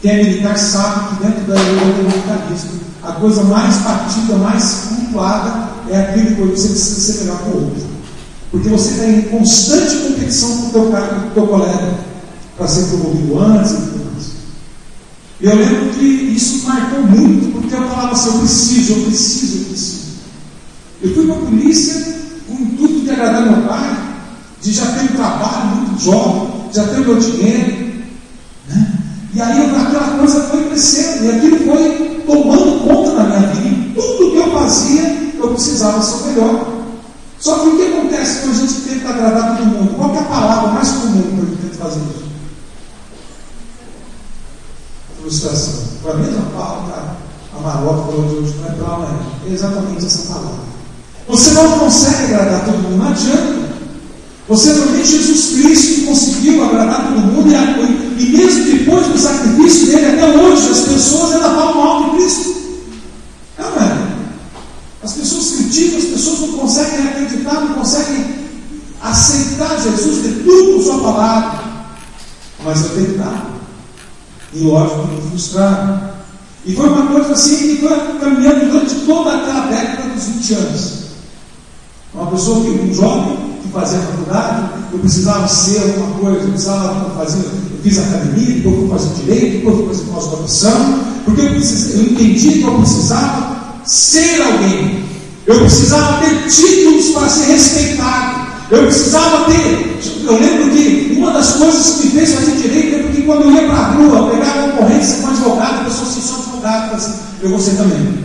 [0.03, 2.71] Quem é militar sabe que dentro da militarismo,
[3.03, 7.53] a coisa mais partida, mais pontuada é aquele que você precisa ser melhor que o
[7.53, 7.83] outro.
[8.51, 11.99] Porque você está em constante competição com o teu, com o teu colega
[12.57, 14.31] para ser promovido antes e tudo mais.
[15.39, 19.65] Eu lembro que isso marcou muito, porque eu falava assim, eu preciso, eu preciso, eu
[19.69, 20.03] preciso.
[21.01, 23.97] Eu fui para a polícia com o intuito de agradar meu pai,
[24.61, 27.92] de já ter um trabalho muito jovem, já ter o meu dinheiro.
[29.33, 33.99] E aí aquela coisa foi crescendo, e aquilo foi tomando conta da minha vida.
[33.99, 36.73] E tudo que eu fazia, eu precisava ser o melhor.
[37.39, 39.95] Só que o que acontece quando a gente tenta agradar todo mundo?
[39.95, 42.23] Qual é a palavra mais comum para a gente tenta fazer isso?
[45.21, 45.83] Frustração.
[46.01, 47.23] Foi a mesma palavra
[47.55, 49.09] a Marota falou de hoje, não é para
[49.47, 50.73] é exatamente essa palavra.
[51.27, 53.73] Você não consegue agradar todo mundo, não adianta.
[54.49, 57.55] Você tem Jesus Cristo que conseguiu agradar todo mundo e,
[58.17, 62.63] e mesmo depois do sacrifício dele, até hoje, as pessoas ainda falam mal de Cristo.
[63.59, 64.13] É?
[65.03, 68.25] As pessoas criticam, as pessoas não conseguem acreditar, não conseguem
[69.01, 71.63] aceitar Jesus de tudo com sua palavra.
[72.63, 73.53] Mas eu tentava.
[74.53, 76.13] E lógico que me frustraram.
[76.65, 80.93] E foi uma coisa assim que foi caminhando durante toda aquela década dos 20 anos.
[82.13, 87.39] Uma pessoa que, um jovem fazia faculdade, eu precisava ser alguma coisa, eu precisava fazer,
[87.39, 92.03] eu fiz academia, depois fui fazer direito, depois fui fazer pós-graduação, porque eu, precis, eu
[92.03, 95.03] entendi que eu precisava ser alguém.
[95.45, 98.43] Eu precisava ter títulos para ser respeitado.
[98.71, 99.99] Eu precisava ter.
[100.23, 103.51] Eu lembro que uma das coisas que me fez fazer direito é porque quando eu
[103.51, 107.13] ia para a rua, pegava uma ocorrência com advogado, a pessoa assim, só advogado, assim,
[107.41, 108.23] eu vou ser também.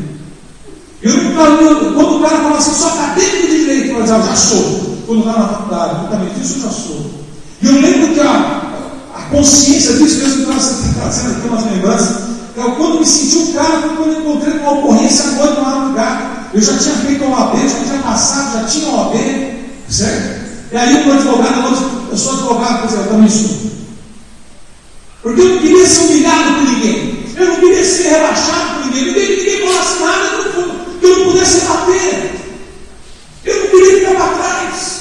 [1.02, 4.87] Eu, quando o cara falava assim, sou acadêmico de direito, eu já sou.
[5.08, 7.10] Quando estava na faculdade, eu disso eu já sou.
[7.62, 8.60] E eu lembro que a,
[9.16, 12.16] a consciência disso mesmo estava sendo aqui umas lembranças.
[12.54, 16.60] Eu, quando me senti um cara, quando eu encontrei uma ocorrência noite no lugar, eu
[16.60, 19.14] já tinha feito a OAB, já tinha passado, já tinha OAB,
[19.88, 20.48] certo?
[20.72, 23.70] E aí o advogado, eu sou advogado, pois eu também sou.
[25.22, 27.24] Porque eu não queria ser humilhado por ninguém.
[27.34, 29.04] Eu não queria ser rebaixado por ninguém.
[29.06, 30.28] Ninguém, ninguém falasse nada
[31.00, 32.37] que eu não pudesse bater.
[33.78, 34.98] Eu queria ficar para trás.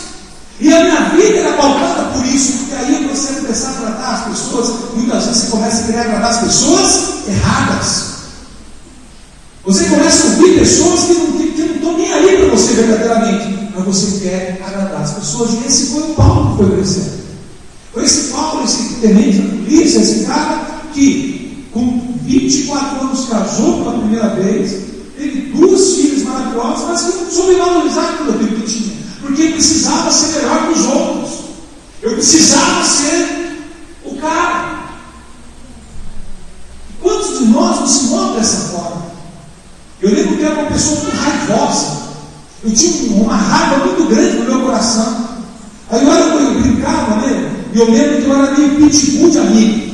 [0.59, 4.25] E a minha vida era pautada por isso, porque aí você começar a tratar as
[4.29, 8.07] pessoas, muitas vezes você começa a querer agradar as pessoas erradas.
[9.65, 12.73] Você começa a ouvir pessoas que não, que, que não estão nem aí para você
[12.73, 15.53] verdadeiramente, mas você quer agradar as pessoas.
[15.53, 17.17] E esse foi o Paulo que foi crescendo.
[17.93, 23.99] Foi esse Paulo, esse tenente da polícia, esse cara que com 24 anos casou pela
[23.99, 24.75] primeira vez,
[25.17, 26.06] teve duas filhas
[26.37, 31.39] maravilhosas, mas que valorizar tudo aquilo que tinha, porque precisava ser melhor que os outros.
[32.01, 33.57] Eu precisava ser
[34.05, 34.77] o cara.
[37.01, 39.07] Quantos de nós não se move dessa forma?
[40.01, 42.07] Eu lembro que era uma pessoa muito raivosa.
[42.63, 45.27] Eu tinha uma raiva muito grande no meu coração.
[45.89, 47.65] Aí eu, era, eu brincava, né?
[47.73, 49.87] E eu lembro que eu era meio pitbull de amigo.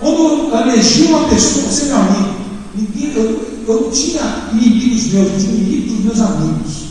[0.00, 2.34] Quando eu elegia uma pessoa, você é meu amigo.
[2.74, 6.84] Ninguém, eu, eu não tinha inimigos meus, eu tinha inimigos dos meus amigos.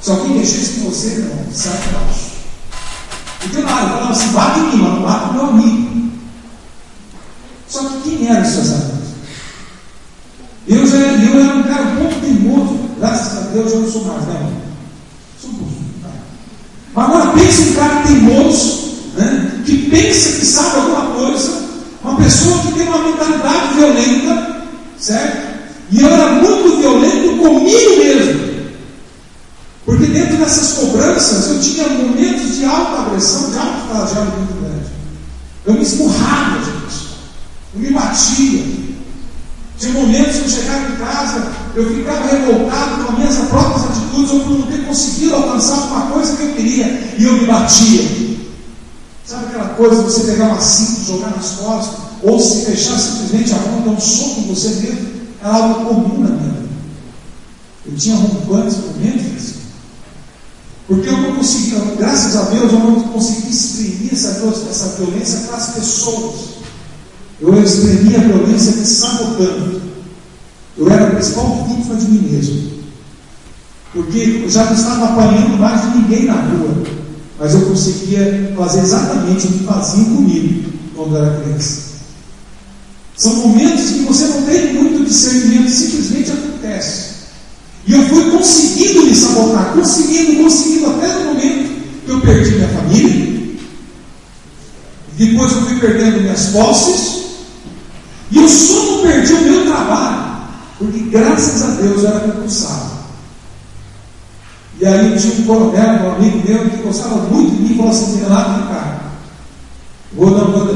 [0.00, 2.36] Se alguém mexesse com você, irmão, sai baixo.
[3.40, 6.10] Porque lá, eu falava assim, bate em mim, mas não bate no meu amigo.
[7.68, 8.96] Só que quem eram os seus amigos?
[10.68, 14.22] Eu, já, eu era um cara pouco teimoso, graças a Deus eu não sou mais,
[14.26, 14.52] né?
[15.40, 16.08] Sou um pouquinho, tá?
[16.94, 21.66] Mas agora pense um cara teimoso, né, que pensa que sabe alguma coisa,
[22.02, 24.62] uma pessoa que tem uma mentalidade violenta,
[24.98, 25.55] certo?
[25.90, 28.46] E eu era muito violento comigo mesmo.
[29.84, 34.90] Porque dentro dessas cobranças eu tinha momentos de alta agressão, de alto flagelo muito grande.
[35.64, 37.06] Eu me esmurrava, gente.
[37.74, 38.86] Eu me batia.
[39.78, 44.30] Tinha momentos que eu chegava em casa, eu ficava revoltado com as minhas próprias atitudes,
[44.30, 48.36] ou por não ter conseguido alcançar alguma coisa que eu queria, e eu me batia.
[49.24, 53.52] Sabe aquela coisa de você pegar uma cinta jogar nas costas, ou se fechar simplesmente
[53.52, 55.15] a mão dar um soco em você mesmo?
[55.46, 56.68] Era algo comum na minha vida.
[57.86, 59.54] Eu tinha rompantes momentos assim.
[60.88, 64.28] Porque eu não conseguia, graças a Deus, eu não consegui exprimir essa,
[64.68, 66.34] essa violência para as pessoas.
[67.40, 69.82] Eu exprimia a violência me sabotando.
[70.76, 72.72] Eu era a principal vítima de mim mesmo.
[73.92, 76.82] Porque eu já não estava apanhando mais de ninguém na rua.
[77.38, 81.86] Mas eu conseguia fazer exatamente o que faziam comigo quando era criança.
[83.16, 87.16] São momentos que você não tem muito discernimento, simplesmente acontece.
[87.86, 91.70] E eu fui conseguindo me sabotar, conseguindo, conseguindo, até no momento
[92.04, 93.36] que eu perdi minha família.
[95.16, 97.26] Depois eu fui perdendo minhas posses.
[98.30, 100.36] E eu só não perdi o meu trabalho,
[100.78, 102.96] porque graças a Deus eu era concursado.
[104.80, 108.20] E aí tinha um coronel, um amigo meu, que gostava muito de mim, falou assim,
[108.20, 109.00] Renato, cara,
[110.12, 110.66] vou dar uma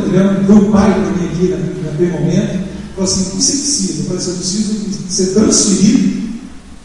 [0.46, 2.69] foi o pai para mim aqui naquele momento,
[3.00, 4.00] falou assim, precisa?
[4.00, 6.30] Eu falei assim, eu preciso ser transferido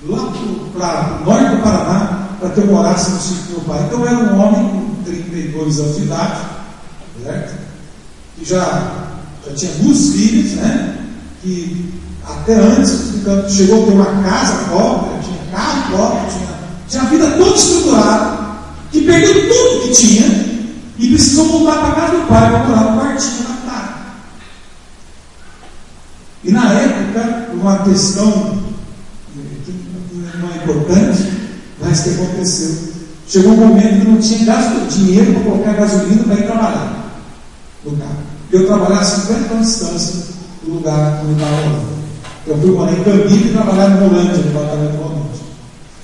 [0.07, 0.31] lá
[0.73, 3.83] para o norte do Paraná, para que eu morasse no sítio do meu pai.
[3.85, 6.41] Então eu era um homem com 32 anos de idade,
[7.23, 7.53] certo?
[8.37, 8.91] Que já,
[9.45, 10.97] já tinha duas filhas, né?
[11.41, 11.93] Que
[12.25, 12.91] até antes
[13.49, 16.47] chegou a ter uma casa própria, tinha carro próprio, tinha,
[16.87, 18.37] tinha a vida toda estruturada,
[18.91, 20.45] que perdeu tudo que tinha
[20.97, 23.54] e precisou voltar para casa do pai para morar no quartinho.
[26.45, 28.63] E na época, uma questão
[30.65, 31.31] importante,
[31.81, 32.95] mas que aconteceu.
[33.27, 37.21] Chegou um momento que não tinha gasto, dinheiro para colocar gasolina para ir trabalhar
[37.83, 38.17] no carro.
[38.51, 40.23] Eu trabalhava a 50 km de distância
[40.63, 41.95] do lugar onde estava morando.
[42.47, 45.31] Eu fui morar em Campinas e trabalhar no Rolândia, no departamento do Rolândia.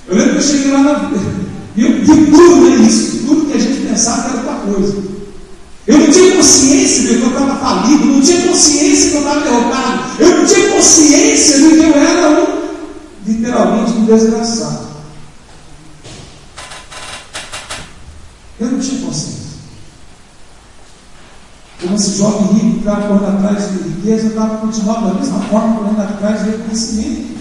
[0.08, 1.12] Eu lembro que eu cheguei lá na.
[1.74, 4.94] E eu vi tudo é isso, tudo que a gente pensava era outra coisa.
[5.86, 9.40] Eu não tinha consciência de que eu estava falido, não tinha consciência que eu estava
[9.40, 12.62] derrotado, eu não tinha consciência de que eu era um
[13.26, 14.88] literalmente um desgraçado.
[18.60, 19.42] Eu não tinha consciência.
[21.80, 25.76] Como esse jovem rico estava correndo atrás de riqueza, eu estava continuando da mesma forma,
[25.76, 27.32] correndo atrás de reconhecimento.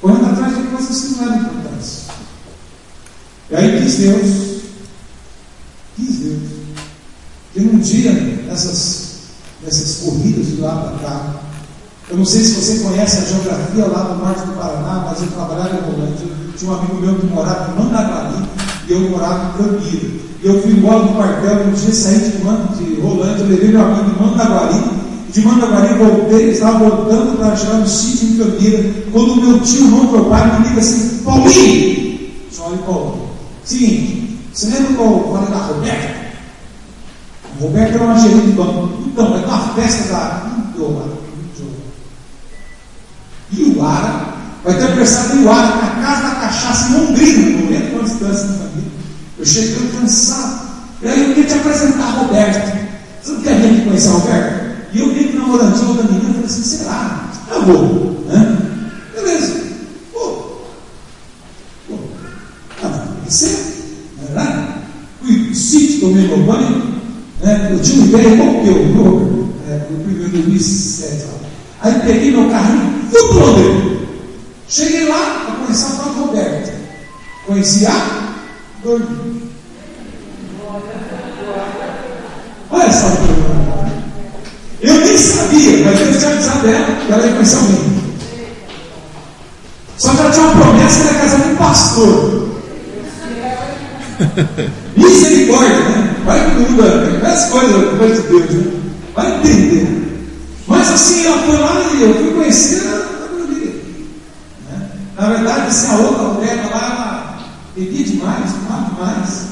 [0.00, 2.02] correndo atrás de coisas que não eram importantes.
[3.50, 4.62] E aí quis Deus,
[5.96, 6.57] quis Deus,
[7.58, 8.12] que num dia,
[8.46, 9.14] nessas,
[9.64, 11.34] nessas corridas de lá para cá,
[12.08, 15.26] eu não sei se você conhece a geografia lá do norte do Paraná, mas eu
[15.28, 16.26] trabalhava em Rolândia.
[16.56, 18.44] Tinha um amigo meu que morava em Mandaguari
[18.88, 20.08] e eu morava em Campira.
[20.42, 24.10] E eu fui embora do quartel, um dia saí de, de Rolândia, levei meu amigo
[24.10, 24.80] em Mandaguari.
[25.30, 28.94] De Mandaguari voltei, estava voltando para chegar no sítio em Campira.
[29.12, 32.18] Quando o meu tio, irmão, meu pai, me liga assim: Paulinho!
[32.50, 33.28] Chama Paulo.
[33.64, 36.17] Seguinte, você lembra qual falei da Roberta?
[37.60, 38.90] Roberta era uma gerente de banco.
[39.06, 40.48] Então, é uma festa da.
[43.78, 47.90] O Ara vai ter aniversário do Ara na casa da cachaça em Londrina, não lembro
[47.92, 48.90] quantas distância da família.
[49.38, 50.68] Eu cheguei cansado.
[51.00, 52.88] E aí eu queria te apresentar Roberto.
[53.22, 54.68] Você não quer vir aqui conhecer Roberto?
[54.92, 57.30] E eu vi que namoradinho da menina, falei assim, será?
[57.50, 58.24] Eu vou.
[58.26, 58.58] Né?
[59.14, 59.60] Beleza.
[60.12, 60.60] Pô.
[61.88, 61.98] Pô.
[62.82, 63.58] Ah, tem que.
[64.16, 64.68] Não é verdade?
[65.20, 66.97] Fui sítio, tomei meu banho.
[67.42, 67.68] Né?
[67.70, 69.48] Eu tinha um velho igual que eu, Robert.
[69.68, 71.26] É, eu fui em 2007.
[71.80, 73.98] Aí peguei meu carrinho Fui para Londrina.
[74.68, 76.74] Cheguei lá para conhecer a Flávia Roberta.
[77.46, 78.34] Conheci a
[78.82, 79.48] Dormi.
[82.70, 83.48] Olha essa pergunta.
[84.80, 87.98] Eu nem sabia, mas Deus tinha avisado dela que ela ia conhecer alguém.
[89.96, 92.48] Só que ela tinha uma promessa de casar com um pastor.
[94.98, 96.16] Misericórdia, né?
[96.24, 98.80] Vai que muda, as coisas, coisa de Deus, né?
[99.14, 99.98] Vai entender.
[100.66, 103.72] Mas assim, ela foi lá e eu fui conhecer a maioria.
[104.68, 104.88] Né?
[105.16, 107.38] Na verdade, assim, a outra mulher lá, ela
[107.76, 109.46] bebia demais, fumava demais.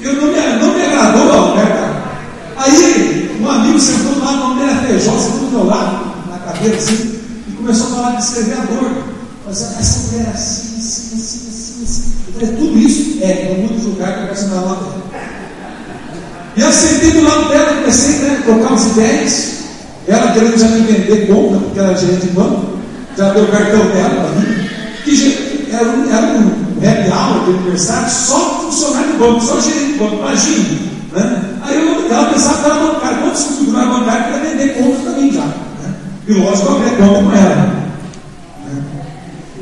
[0.00, 2.04] Eu não me, não me agradou a Alberta.
[2.58, 7.52] Aí, um amigo sentou lá, era Feijó, sentou do meu lado, na cadeira assim, e
[7.56, 9.04] começou a falar de escrever a dor.
[9.46, 12.23] Mas essa mulher é assim, assim, assim, assim, assim.
[12.34, 15.04] Falei, tudo isso é, não mudo julgar que eu quero lá dela.
[16.56, 19.54] E eu sentei do lado dela, comecei né, a trocar umas ideias.
[20.06, 22.78] Ela querendo já me vender conta, porque ela é gerente de banco,
[23.16, 24.68] já deu o cartão dela para mim,
[25.04, 26.64] que era um, era um
[27.44, 30.78] de aniversário, só funcionário de banco, só gerente de banco, imagina.
[31.12, 31.42] Né?
[31.62, 35.32] Aí eu, ela pensava que era bancário, quando não era bancário, para vender conta também
[35.32, 35.40] já.
[35.40, 35.94] Né?
[36.28, 37.56] E lógico, eu abri conta com ela.
[37.56, 37.84] Né?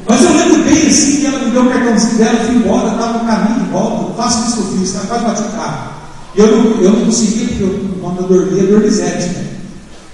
[0.08, 1.21] Mas eu lembro bem assim
[1.52, 4.60] deu o cartãozinho dela, eu fui embora, estava no caminho de volta, faço isso que
[4.60, 5.92] eu fiz, quase bati o carro.
[6.34, 9.46] E eu não, eu não conseguia, porque o nome da dormia é Dormizete, né?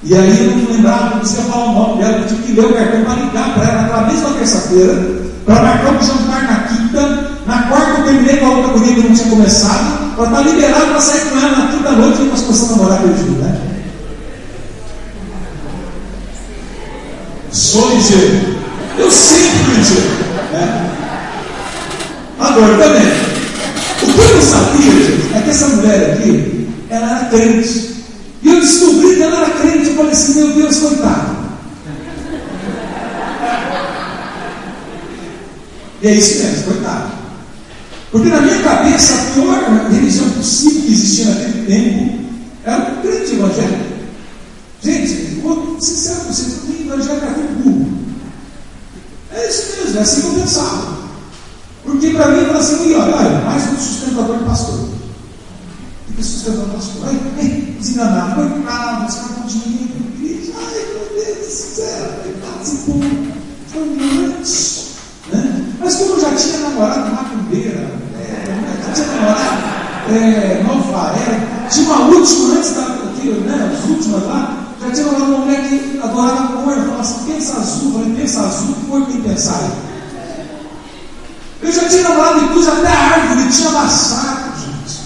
[0.03, 2.67] E aí eu não lembrava, não conseguia falar o nome dela, eu tive que ler
[2.67, 7.39] o cartão para ligar para ela naquela mesma terça-feira, para marcar um jantar na quinta.
[7.47, 10.87] Na quarta eu terminei com a outra corrida que não tinha começado, para estar liberado
[10.87, 13.61] para sair com ela na quinta noite e nós começamos a namorar aquele né?
[17.51, 18.59] Sou ligeiro.
[18.99, 20.09] Eu sempre ligeiro.
[20.53, 20.88] Né?
[22.59, 23.07] Agora também.
[24.03, 27.95] O que eu sabia, gente, é que essa mulher aqui, ela era crente.
[28.43, 29.87] E eu descobri que ela era crente.
[29.87, 31.39] Eu falei assim: meu Deus, coitado.
[36.03, 37.13] E é isso mesmo, coitado.
[38.11, 42.19] Porque na minha cabeça, a pior religião possível que existia naquele tempo
[42.65, 43.99] era o crente evangélico.
[44.83, 45.43] Gente,
[45.81, 47.99] sincero, você não tem evangélico é burro.
[49.33, 50.98] É isso mesmo, é assim que eu pensava.
[51.99, 54.79] Porque para mim, falei assim: olha, olha, mais um sustentador de pastor.
[56.07, 57.09] Fica sustentando pastor.
[57.09, 62.63] Ai, ai, desenganado, coitado, você vai com dinheiro, igreja, ai meu Deus do céu, coitado
[63.75, 64.87] ignorantes.
[65.33, 65.75] Né?
[65.81, 69.59] Mas como eu já tinha namorado macumbeira, é, já tinha namorado
[70.11, 75.45] é, Malfaré, tinha uma última antes da, né, as últimas lá, já tinha namorado uma
[75.47, 79.89] mulher que adorava cor, falava assim, pensa azul, falei, pensa azul, que cor tem aí?
[81.61, 85.01] Eu já tinha namorado cruz até a árvore, tinha massacre, gente.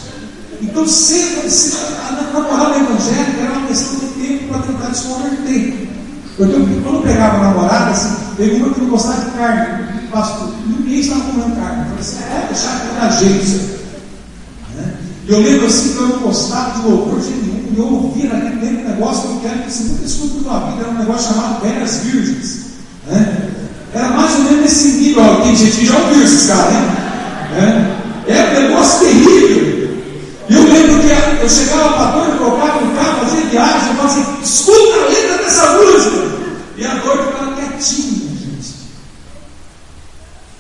[0.60, 1.92] Então, sempre, sempre
[2.32, 5.88] namorar o evangélico era uma questão de tempo para tentar se converter.
[6.36, 10.54] Porque quando eu pegava a namorada, assim, teve uma que não gostava de carne, pastor,
[10.66, 11.80] ninguém estava comendo carne.
[11.80, 13.58] Eu falei assim, é deixar que na agência.
[14.74, 14.94] Né?
[15.28, 18.32] E eu lembro assim que eu não gostava de louvor de nenhum, e eu ouvia
[18.32, 20.98] naquele tempo um negócio que eu quero que você nunca escute na vida, era um
[20.98, 22.60] negócio chamado Velhas Virgens.
[23.06, 23.50] Né?
[23.94, 26.72] Era mais ou menos nesse nível, tem gente que já ouviu esses caras?
[26.72, 27.96] Né?
[28.26, 29.72] Era um negócio terrível.
[30.48, 33.94] E eu lembro que eu chegava para a dor, colocava no carro, fazia viagem, eu
[33.96, 36.32] falava assim, escuta a letra dessa música.
[36.76, 38.74] E a dor ficava quietinha, gente.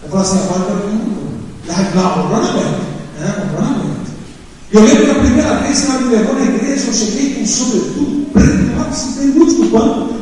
[0.02, 1.32] Eu falava assim, agora está vindo.
[1.94, 2.68] Não, agora não aguenta.
[3.18, 3.34] Né?
[3.36, 3.92] Agora não aguenta.
[4.72, 7.40] Eu lembro que a primeira vez que ela me levou na igreja, eu cheguei com
[7.42, 10.21] um sobretudo preto, lá banco, lá na igreja do Londrina,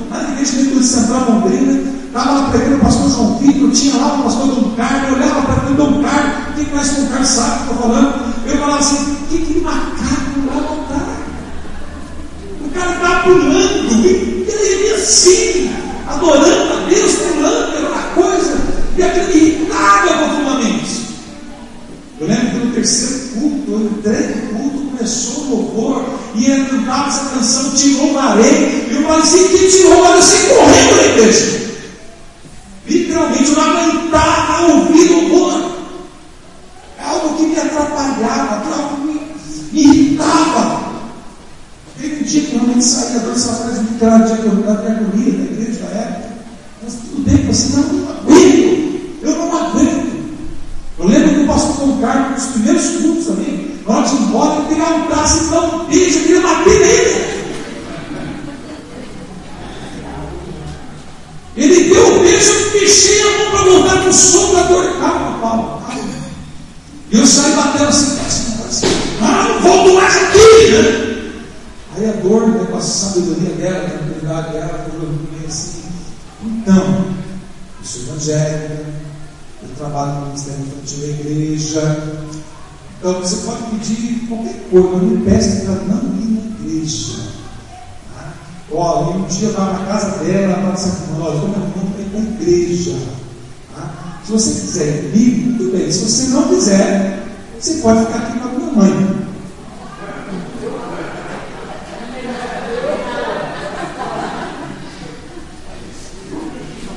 [2.10, 5.42] estava lá pregando o pastor João Vitor, tinha lá o pastor Dom Carlos, eu olhava
[5.42, 8.58] para aquele Dom Carlos, quem conhece o Dom Carlos sabe o que estou falando, eu
[8.58, 11.06] falava assim, que que macaco lá não está?
[12.64, 15.70] O cara está pulando, ele ia assim,
[16.08, 18.56] adorando a Deus, pulando, era uma coisa,
[18.96, 21.00] e aquele irritava profundamente.
[22.20, 26.04] Eu lembro que no terceiro culto, eu entrei no culto, começou o louvor,
[26.34, 30.08] e ele cantava essa canção, tirou uma areia, e eu falei assim, que tirou uma
[30.08, 31.59] areia, você correndo na igreja.
[44.54, 46.30] Minha comida, da igreja da época.
[46.82, 50.10] Mas tudo bem, eu assim, não, eu não aguento, eu não aguento.
[50.98, 54.18] Eu lembro que o pastor Tom Carlos, nos primeiros cultos também, na hora de ir
[54.18, 57.40] embora, ele pegava um braço e dar um beijo, eu queria bater nele.
[61.56, 64.98] Ele deu o beijo, eu fechei a mão para voltar com o som da dor.
[64.98, 66.02] Calma, Paulo, calma.
[67.10, 68.18] E eu saí batendo assim,
[68.66, 68.86] assim,
[69.20, 71.10] ah, não volto mais aqui, né?
[71.96, 75.82] Aí a dor, né, com a sabedoria dela, a tranquilidade dela, falou comigo assim,
[76.42, 77.14] então,
[77.80, 78.86] eu sou evangélica,
[79.62, 81.06] eu trabalho no Ministério Infantil da
[81.78, 87.30] Então você pode pedir qualquer coisa, mas me peça para não ir na igreja.
[88.72, 90.90] Ó, e um dia estava na casa dela, ela estava assim,
[91.20, 92.96] olha, estou para ir a igreja.
[93.74, 94.20] Tá?
[94.24, 95.90] Se você quiser ir, tudo bem.
[95.90, 97.26] Se você não quiser,
[97.58, 99.20] você pode ficar aqui com a minha mãe.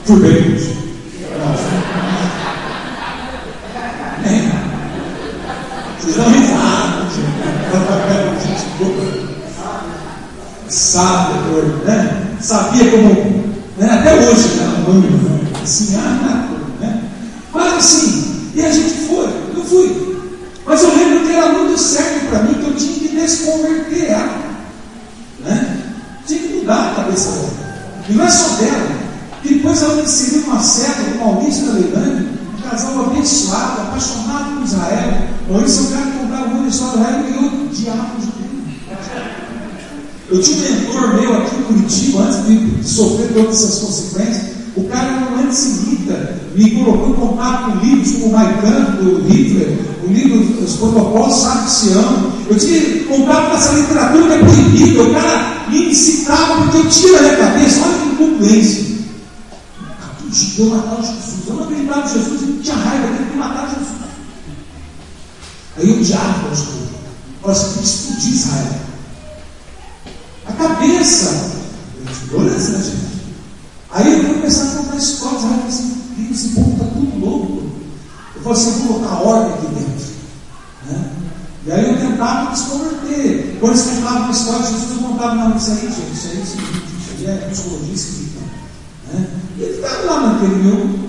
[0.06, 0.54] Tudo bem,
[6.00, 7.10] Vocês não risaram,
[8.40, 8.63] gente
[10.70, 12.36] sábio, né?
[12.42, 13.44] sabia como,
[13.78, 13.90] né?
[13.90, 14.74] até hoje, né?
[15.64, 16.48] assim, ah,
[16.80, 17.04] né?
[17.54, 20.14] Mas assim, e a gente foi, eu fui.
[20.66, 24.44] Mas eu lembro que era muito certo para mim que eu tinha que desconverter ela.
[25.40, 25.78] Né?
[26.26, 27.50] Tinha que mudar a cabeça dela.
[28.10, 29.04] E não é só dela.
[29.44, 34.64] Depois ela me inseriu numa seta com Maurício da Leilândia, um casal abençoado, apaixonado por
[34.64, 35.28] Israel.
[35.50, 38.33] Maurício é um cara que comprava do Israel e ganhou o diabo de
[40.34, 44.54] eu tinha um mentor meu aqui em Curitiba, antes de sofrer todas essas consequências.
[44.76, 49.28] O cara era um antissemita, me colocou em contato com livros como o Maican, do
[49.30, 52.34] Hitler, o livro Os Protocolos Sarxiano.
[52.50, 55.04] Eu tinha contato com essa literatura que é proibida.
[55.04, 58.94] O cara me incitava porque eu na minha cabeça, olha que incompetência.
[60.28, 61.48] O judeu matar Jesus.
[61.48, 63.94] Eu não acreditava em Jesus, eu tinha raiva dele de matar Jesus.
[65.78, 66.84] Aí eu o judeu.
[67.40, 68.93] Falei assim, tem que explodir Israel.
[70.46, 71.54] A cabeça.
[72.26, 73.14] Ignorância, né, gente?
[73.92, 75.44] Aí eu vou começar a contar histórias.
[75.44, 75.98] Eu assim,
[76.32, 77.64] esse povo está tudo louco.
[78.44, 80.06] Eu assim, vou colocar ordem aqui dentro.
[80.88, 81.12] Né?
[81.66, 83.58] E aí eu tentava desconverter.
[83.60, 86.84] Quando eles contavam uma história, Jesus contava, não, isso aí, gente, isso aí, isso aí,
[87.00, 88.40] isso aí é psicologia escrita.
[89.14, 89.28] Né?
[89.58, 91.00] E ele ficava lá naquele meu,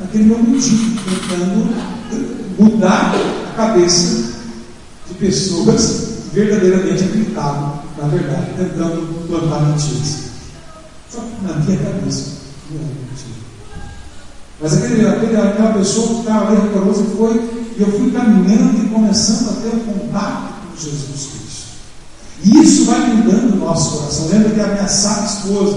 [0.00, 1.92] naquele meu mundinho, tentando
[2.58, 3.14] mudar
[3.52, 4.32] a cabeça
[5.08, 10.32] de pessoas que verdadeiramente acreditavam na verdade, tentando plantar mentiras.
[11.08, 12.32] Só na minha cabeça
[12.70, 13.42] não era mentira.
[14.60, 17.36] Mas aquele, aquele, aquela pessoa que estava ali rigoroso foi,
[17.76, 21.62] e eu fui caminhando e começando a ter um contato com Jesus Cristo.
[22.44, 24.28] E isso vai mudando o nosso coração.
[24.28, 25.76] Lembra que a minha sábia esposa,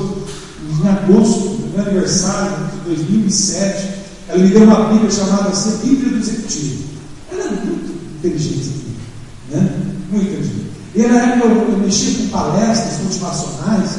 [0.67, 3.89] em agosto, do meu aniversário de 2007,
[4.30, 6.86] ela me deu uma Bíblia chamada assim, Bíblia do Executivo.
[7.32, 8.71] Ela é muito inteligente,
[9.51, 9.80] né?
[10.09, 10.74] Muito inteligente.
[10.95, 13.91] E na época eu, eu mexia com palestras motivacionais,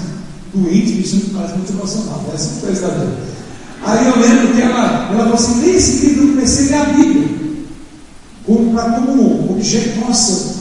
[0.54, 3.16] doentes mexendo com palestras motivacionais, essa é coisa da vida.
[3.84, 6.88] Aí eu lembro que ela, ela falou assim: lê esse livro, eu comecei a ler
[6.88, 7.28] a Bíblia,
[8.46, 10.54] como, pra, como objeto, nossa,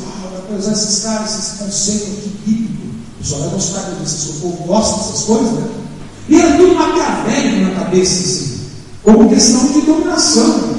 [0.48, 2.86] para usar esses caras, esses conceitos aqui bíblicos.
[2.86, 5.68] O pessoal vai gostar vocês, o povo gosta dessas coisas, né?
[6.28, 8.60] E era tudo maquiavélico na cabeça, assim,
[9.04, 10.76] como questão de dominação.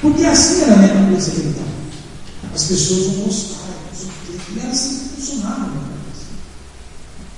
[0.00, 1.54] Porque assim era a minha cabeça que
[2.54, 3.57] As pessoas vão gostar.
[4.60, 6.26] Era assim que funcionava na cabeça.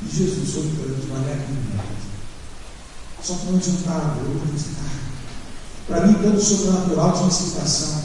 [0.03, 1.81] E Jesus foi para devagarinho.
[3.23, 5.01] Só que não adiantava, eu não acreditava.
[5.87, 8.01] Para mim, todo sobrenatural tinha explicação.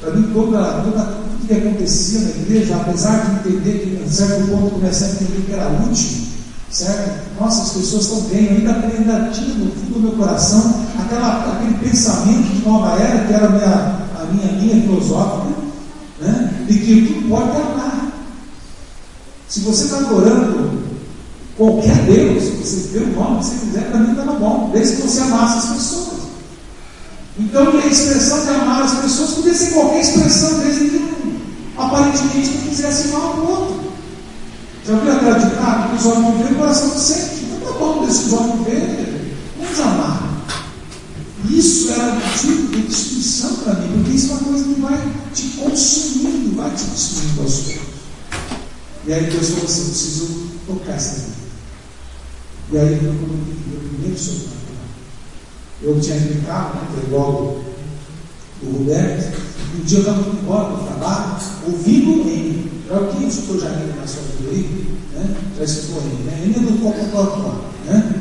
[0.00, 4.48] Para mim, toda, toda, tudo que acontecia na igreja, apesar de entender que, em certo
[4.48, 6.26] ponto, comecei a entender que era útil,
[6.70, 7.24] certo?
[7.40, 8.48] Nossa, as pessoas estão bem.
[8.48, 13.32] Ainda, ainda tinha no fundo do meu coração aquela, aquele pensamento de nova era, que
[13.32, 15.54] era a minha, a minha linha filosófica,
[16.20, 16.64] né?
[16.66, 17.93] de que tudo pode amar.
[19.54, 20.82] Se você está adorando
[21.56, 25.02] Qualquer Deus, você dê o nome que você quiser, para mim estava bom, desde que
[25.02, 26.18] você amasse as pessoas.
[27.38, 31.40] Então, a expressão de amar as pessoas podia ser qualquer expressão, desde que
[31.78, 33.80] aparentemente não quisesse mal ao outro.
[34.84, 37.44] Já viu aquela ditado que os olhos não o coração não sente?
[37.44, 38.64] Então tá bom, deixa os olhos não
[39.60, 40.42] vamos amar.
[41.48, 45.12] Isso era um tipo de destruição para mim, porque isso é uma coisa que vai
[45.32, 47.93] te consumindo, vai te destruindo aos poucos.
[49.06, 51.36] E aí Deus falou assim: eu preciso tocar essa vida.
[52.72, 54.48] E aí eu, eu primeiro sou
[55.82, 57.62] Eu tinha ido né, que é igual
[58.62, 59.42] do Roberto,
[59.74, 61.36] um dia eu estava indo embora para o trabalho,
[61.66, 62.64] ouvindo em.
[62.88, 65.36] Já o que escutou já na sua vida aí, né?
[65.58, 66.40] Já escutou em, né?
[66.42, 67.16] Ainda do copo
[67.48, 68.20] lá, né?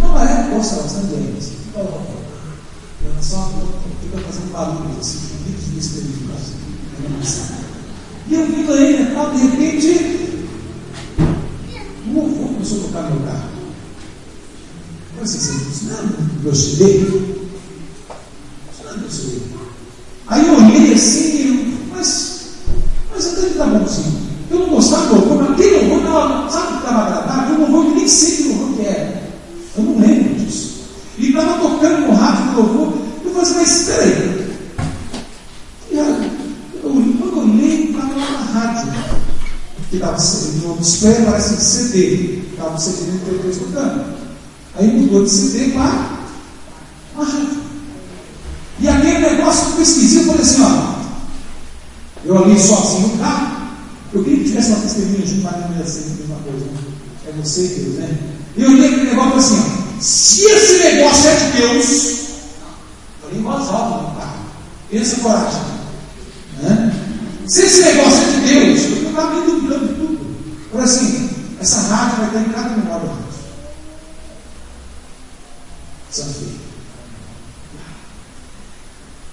[0.00, 1.56] Não é, poxa, bastante gente.
[1.74, 3.50] Ela só
[4.02, 6.18] fica fazendo barulho, assim, fica misterios
[7.22, 7.69] assim.
[8.28, 10.38] E eu vindo aí, né, de repente,
[12.08, 13.50] o louvor começou a tocar meu carro.
[15.16, 16.98] Eu assim, você disse, não, meu CD.
[18.84, 19.40] Não, meu CD.
[20.28, 22.40] Aí eu olhei assim, mas,
[23.12, 24.20] mas até que tá bonzinho.
[24.50, 27.56] Eu não gostava do louvor, mas aquele louvor, não, sabe o que estava agradável?
[27.56, 29.22] Um louvor que nem sei que louvor que era.
[29.76, 30.84] Eu não lembro disso.
[31.18, 32.98] E estava tocando no rádio do louvor.
[33.24, 34.50] Eu falei assim, mas espera aí.
[35.90, 36.04] Eu,
[36.82, 38.92] quando eu olhei, estava lá na rádio.
[39.90, 42.49] Que estava no display, parece de CD.
[42.60, 44.04] Estava no CD que eu estou escutando.
[44.74, 46.20] Aí mudou de CD para
[47.16, 47.48] rádio.
[48.80, 50.20] E aquele negócio ficou esquisito.
[50.20, 51.00] Eu falei assim, ó.
[52.26, 53.70] Eu ali sozinho no carro.
[54.12, 56.66] Eu queria que tivesse uma testemunha junto, mas não ia ser a mesma coisa.
[56.66, 56.78] Né?
[57.28, 58.18] É você, Deus, né?
[58.56, 60.00] E eu olhei aquele negócio assim, ó.
[60.02, 62.20] Se esse negócio é de Deus,
[63.22, 64.38] falei em voz alta no carro,
[64.90, 65.62] pensa coragem.
[66.60, 66.94] Né?
[67.46, 70.20] Se esse negócio é de Deus, eu estava me duvidando de tudo.
[70.70, 71.19] Falei assim,
[71.60, 73.24] essa rádio vai ter em cada memória do rádio.
[76.10, 76.60] Santo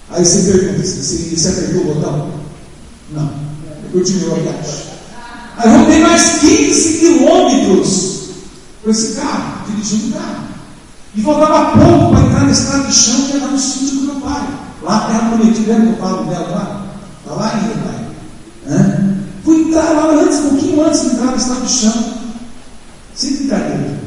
[0.09, 2.31] Aí você pergunta, você, você apertou o botão?
[3.11, 3.31] Não.
[3.83, 4.83] Eu continuo a viagem.
[5.57, 8.29] Aí rodei mais 15 quilômetros
[8.83, 10.47] com esse carro, dirigindo o carro.
[11.15, 14.21] E faltava pouco para entrar na estrada de chão que era no sítio do meu
[14.21, 14.47] pai.
[14.83, 16.85] Lá a terra prometida, que eu falo dela lá?
[17.23, 18.07] Está lá ainda, pai.
[19.43, 22.16] Fui entrar lá antes, um pouquinho antes de entrar na estrada de chão.
[23.17, 23.99] Sem brincadeira.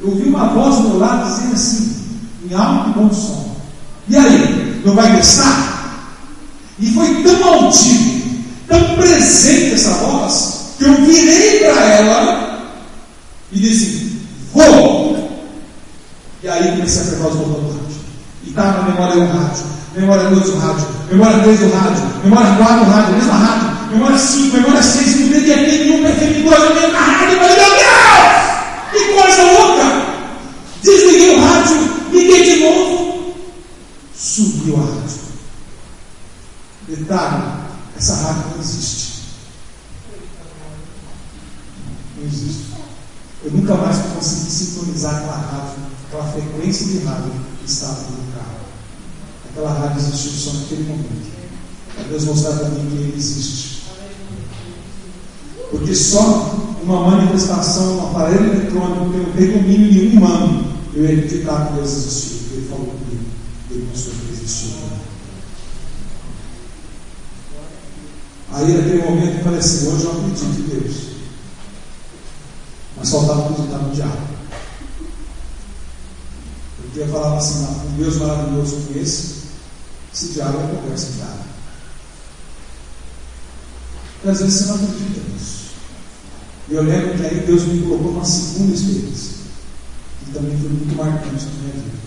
[0.00, 2.04] Eu ouvi uma voz do meu lado dizendo assim,
[2.50, 3.56] em alto e bom som.
[4.08, 6.02] E aí, não vai testar?
[6.78, 12.74] E foi tão altivo, tão presente essa voz, que eu virei para ela
[13.50, 14.18] e disse:
[14.52, 15.14] Vou!
[16.44, 17.86] E aí comecei a apertar os rádio.
[18.44, 19.64] E estava na memória do rádio,
[19.96, 24.18] memória 2 do rádio, memória 3 do rádio, memória 4 do rádio, mesma rádio, memória
[24.18, 28.92] 5, memória 6, não tem nenhum perfil eu mesmo na rádio, mas meu Deus!
[28.92, 30.06] Que coisa louca!
[30.82, 33.34] Desliguei o rádio, liguei de novo,
[34.14, 35.24] subiu a rádio.
[36.88, 37.42] Detalhe,
[37.96, 39.14] essa rádio não existe.
[42.18, 42.64] Não existe.
[43.42, 46.30] Eu nunca mais consegui sintonizar aquela rádio aquela
[46.64, 48.56] frequência de rádio que estava no carro.
[49.50, 51.34] Aquela rádio existiu só naquele momento.
[51.94, 53.82] Para Deus mostrar mim que Ele existe.
[55.70, 61.66] Porque só uma manifestação, um aparelho eletrônico tem o predomínio de um humano, eu acreditar
[61.66, 62.38] que Deus existiu.
[62.52, 63.24] Ele falou comigo.
[63.70, 64.70] Ele mostrou que existiu.
[68.52, 70.94] Aí naquele momento eu falei assim, hoje eu acredito em Deus.
[72.96, 74.33] Mas faltava acreditar no diabo.
[76.94, 79.34] Porque eu falava assim, um Deus maravilhoso como esse,
[80.14, 81.44] esse diálogo é conversa fiada.
[84.22, 85.64] E às vezes você não acredita nisso.
[86.70, 89.32] Eu lembro que aí Deus me colocou numa segunda experiência,
[90.20, 91.98] que também foi muito marcante na minha vida.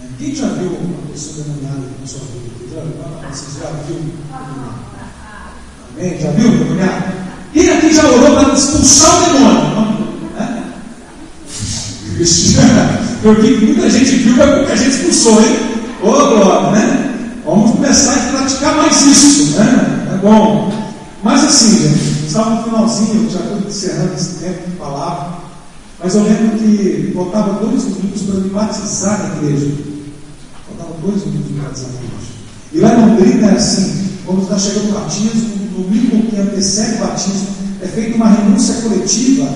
[0.00, 0.10] Né?
[0.18, 2.74] Quem já viu uma pessoa demoniada na sua vida?
[2.74, 4.12] Já, vocês já viram?
[5.90, 6.18] Amém?
[6.18, 7.20] Já viu demoniado?
[7.52, 9.99] Quem aqui já orou para expulsar o demônio?
[13.22, 15.56] Eu vi que muita gente viu, mas pouca gente expulsou, hein?
[16.02, 17.40] Ô, glória, né?
[17.44, 20.08] Vamos começar a praticar mais isso, né?
[20.14, 20.72] É bom.
[21.22, 25.38] Mas assim, gente, estava no finalzinho, já estou encerrando esse tempo de palavra,
[26.02, 29.70] mas eu lembro que faltava dois domingos para me batizar na igreja.
[30.66, 32.30] Faltava dois domingos para me batizar na igreja.
[32.72, 36.94] E lá em Londrina é assim, quando está chegando o batismo, no domingo que antecede
[36.94, 37.48] o batismo,
[37.82, 39.46] é feita uma renúncia coletiva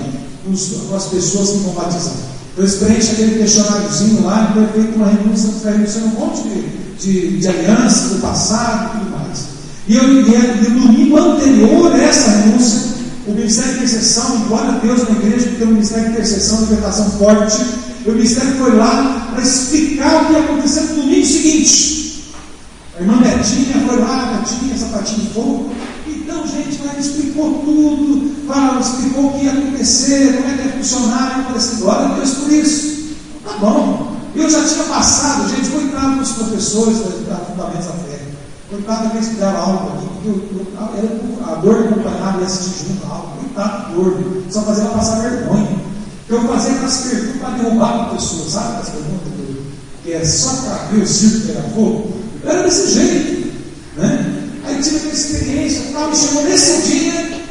[0.43, 2.13] com as pessoas que vão batizar.
[2.57, 6.61] Eles preenchem aquele questionáriozinho lá, então é feita uma renúncia, renúncia um monte de,
[6.99, 9.45] de, de alianças do passado e tudo mais.
[9.87, 12.95] E, eu, e no domingo anterior a essa renúncia,
[13.27, 16.11] o Ministério de intercessão, e glória a Deus na igreja que tem um ministério de
[16.11, 17.57] intercessão, libertação forte.
[18.05, 22.23] O ministério foi lá para explicar o que ia acontecer no domingo seguinte.
[22.97, 25.73] A irmã Betinha foi lá, Betinha, sapatinho de fogo.
[26.25, 30.73] Então, gente, ela explicou tudo, ela explicou o que ia acontecer, como é que ia
[30.73, 31.37] funcionar.
[31.37, 33.15] Eu falei assim, glória a Deus por isso.
[33.43, 34.15] Tá bom.
[34.33, 38.19] Eu já tinha passado, gente, coitado dos professores da, da Fundamentos da Fé.
[38.71, 43.05] Coitado daqueles que deram aula aqui, porque eu, a dor de acompanhar e assistir junto
[43.05, 45.77] a aula, coitado dor, só fazia ela passar vergonha.
[46.27, 49.35] Eu fazia aquelas perguntas para derrubar a pessoa, sabe aquelas perguntas
[50.03, 52.13] que é só para ver o circo pegar fogo?
[52.43, 53.53] Era desse jeito,
[53.97, 54.44] né?
[54.75, 57.45] Aí tive aquela experiência, tal, e chegou nesse dia,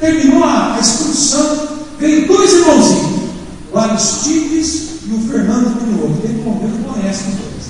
[0.00, 3.30] terminou a, a instrução, veio dois irmãozinhos,
[3.72, 6.20] o Aristides e o Fernando Pinhoto.
[6.22, 7.66] Quem não conhece os dois.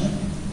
[0.00, 0.10] Né?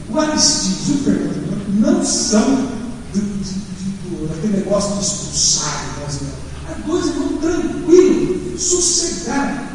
[0.09, 2.67] O Aristides e o Fernando não são
[3.13, 6.31] do, daquele negócio de expulsar né?
[6.71, 9.69] É coisa muito tranquilo, sossegado.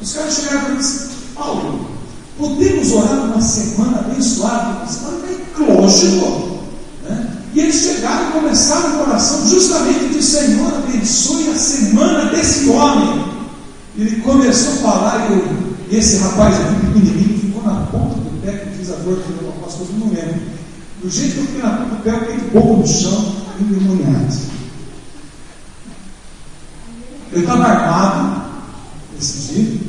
[0.00, 1.90] Os caras chegaram e disseram, Paulo,
[2.38, 4.78] podemos orar uma semana abençoada?
[4.78, 6.53] Uma semana bem lógico.
[7.54, 13.24] E eles chegaram e começaram a oração justamente de Senhor, abençoe a semana desse homem.
[13.96, 18.42] Ele começou a falar e, eu, e esse rapaz aqui pequenininho ficou na ponta do
[18.42, 19.54] pé que diz a dor que eu
[20.00, 20.40] não lembro.
[21.00, 24.36] Do jeito que eu fiquei na ponta do pé, eu fiquei boca no chão, endemoniado.
[27.32, 28.50] Eu estava armado
[29.14, 29.80] nesse dia.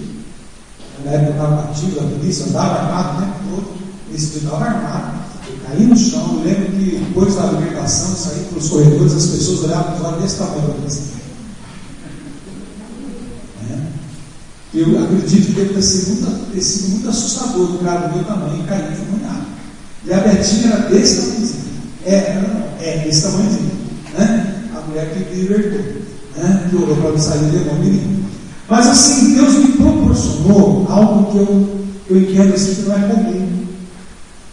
[1.03, 3.67] Na época eu estava ativo da polícia, andava armado o tempo todo.
[4.13, 5.24] Esse dia estava armado.
[5.47, 6.39] Eu caí no chão.
[6.39, 10.23] Eu lembro que depois da libertação, eu saí pelos corredores, as pessoas olhavam para olhos
[10.23, 10.87] desse tamanho para mim.
[13.71, 14.79] É.
[14.79, 18.25] Eu acredito que deve ter sido muito, ter sido muito assustador do cara do meu
[18.25, 19.45] tamanho cair endemoniado.
[20.05, 21.65] E a Betinha era desse tamanhozinho.
[22.05, 22.15] É,
[22.81, 23.71] é, desse tamanhozinho.
[24.17, 24.63] Né?
[24.75, 25.79] A mulher que libertou.
[26.37, 26.67] Né?
[26.69, 28.25] Que orou para me sair de um menino.
[28.69, 33.64] Mas assim, Deus me proporcionou algo que eu, eu entendo assim que não é comum.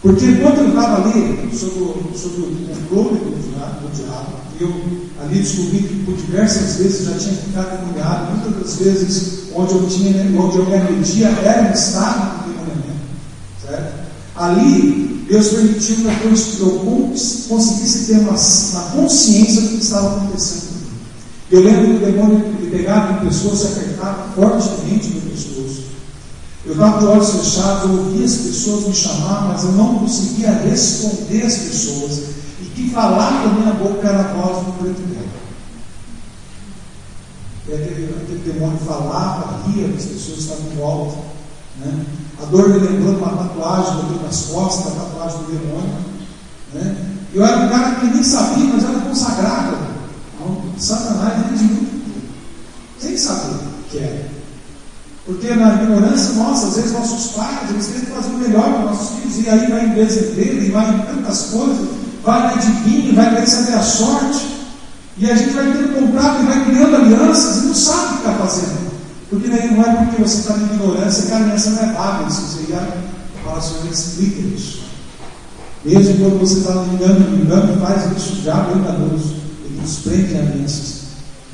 [0.03, 4.69] Porque quando eu estava ali sobre, sobre o controle do diabo, diabo, eu
[5.23, 9.87] ali descobri que por diversas vezes já tinha ficado demoniado, muitas das vezes onde eu
[9.87, 13.07] tinha, onde eu me media era um estado de demoniamento.
[13.65, 13.93] Certo?
[14.35, 17.13] Ali Deus permitiu que eu
[17.47, 20.73] conseguisse ter uma, uma consciência do que estava acontecendo.
[21.49, 25.52] Eu lembro que o demônio ele pegava em pessoas, se apertava fortemente no pescoço.
[26.65, 31.45] Eu estava de olhos fechados, ouvia as pessoas me chamar, mas eu não conseguia responder
[31.45, 32.23] às pessoas.
[32.61, 35.43] E que falava da minha boca era a voz do preto velho.
[37.67, 41.17] E aquele, aquele demônio falava, ria, as pessoas estavam em volta.
[41.79, 42.05] Né?
[42.41, 45.95] A dor me lembrou uma tatuagem que eu nas costas, a tatuagem do demônio.
[46.73, 47.09] Né?
[47.33, 49.77] Eu era um cara que nem sabia, mas era consagrado.
[50.35, 52.31] Então, Satanás diz muito,
[52.99, 54.42] sem saber o que era.
[55.25, 59.19] Porque na ignorância nossa, às vezes nossos pais, eles tentam fazer o melhor para nossos
[59.19, 61.87] filhos, e aí vai em bezedeiro, e vai em tantas coisas,
[62.23, 64.53] vai na adivinho, vai querer saber a sorte,
[65.17, 68.17] e a gente vai tendo comprado e vai criando alianças e não sabe o que
[68.17, 68.93] está fazendo.
[69.29, 72.31] Porque não é porque você está em ignorância que a aliança não é válida.
[72.31, 72.87] Se você ia
[73.43, 74.83] falar sobre explica isso.
[75.85, 79.35] Mesmo quando você está engano, engano faz isso, já é enganoso.
[79.65, 81.02] Ele nos prende alianças.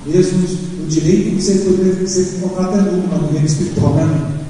[0.10, 0.40] Mesmo
[0.84, 4.42] o direito de você poder ser contrato é nulo no reino espiritual, né?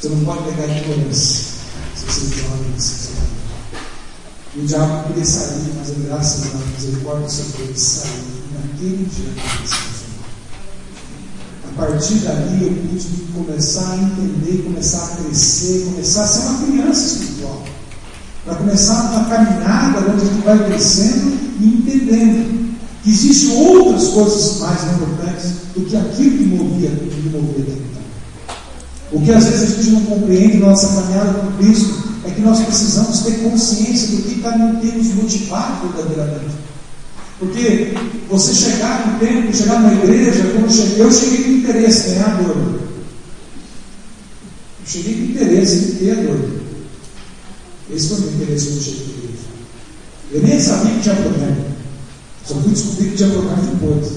[0.00, 1.44] Você não pode pegar ignorância.
[1.94, 3.10] Se você uma aliança.
[4.56, 5.94] E o diabo queria sair, mas a
[6.78, 8.40] misericórdia do Senhor, ele saiu.
[8.54, 9.44] Naquele dia,
[11.68, 16.66] a partir dali eu pude começar a entender, começar a crescer, começar a ser uma
[16.66, 17.64] criança espiritual.
[18.46, 22.59] Para começar uma caminhada onde a gente vai crescendo e entendendo
[23.02, 28.02] que existem outras coisas mais importantes do que aquilo que movia, que movia então.
[29.12, 32.40] O que às vezes a gente não compreende na nossa caminhada com Cristo é que
[32.40, 36.60] nós precisamos ter consciência do que está nos motivado verdadeiramente.
[37.38, 37.94] Porque
[38.28, 42.56] você chegar no templo, chegar na igreja, eu cheguei, eu cheguei com interesse, ganhador.
[44.80, 46.50] Eu cheguei com interesse em ter a dor.
[47.90, 49.38] Esse foi o meu interesse quando cheguei na igreja.
[50.32, 51.69] Eu nem sabia que tinha problema.
[52.50, 54.12] Só fui descobrir que tinha problema depois.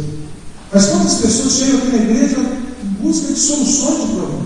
[0.73, 2.38] Mas quantas pessoas chegam aqui na igreja
[2.84, 4.43] em busca de soluções de problema?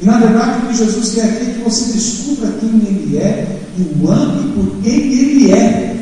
[0.00, 3.58] E na verdade o que Jesus quer aqui é que você descubra quem Ele é
[3.76, 5.96] e o ame por quem Ele é.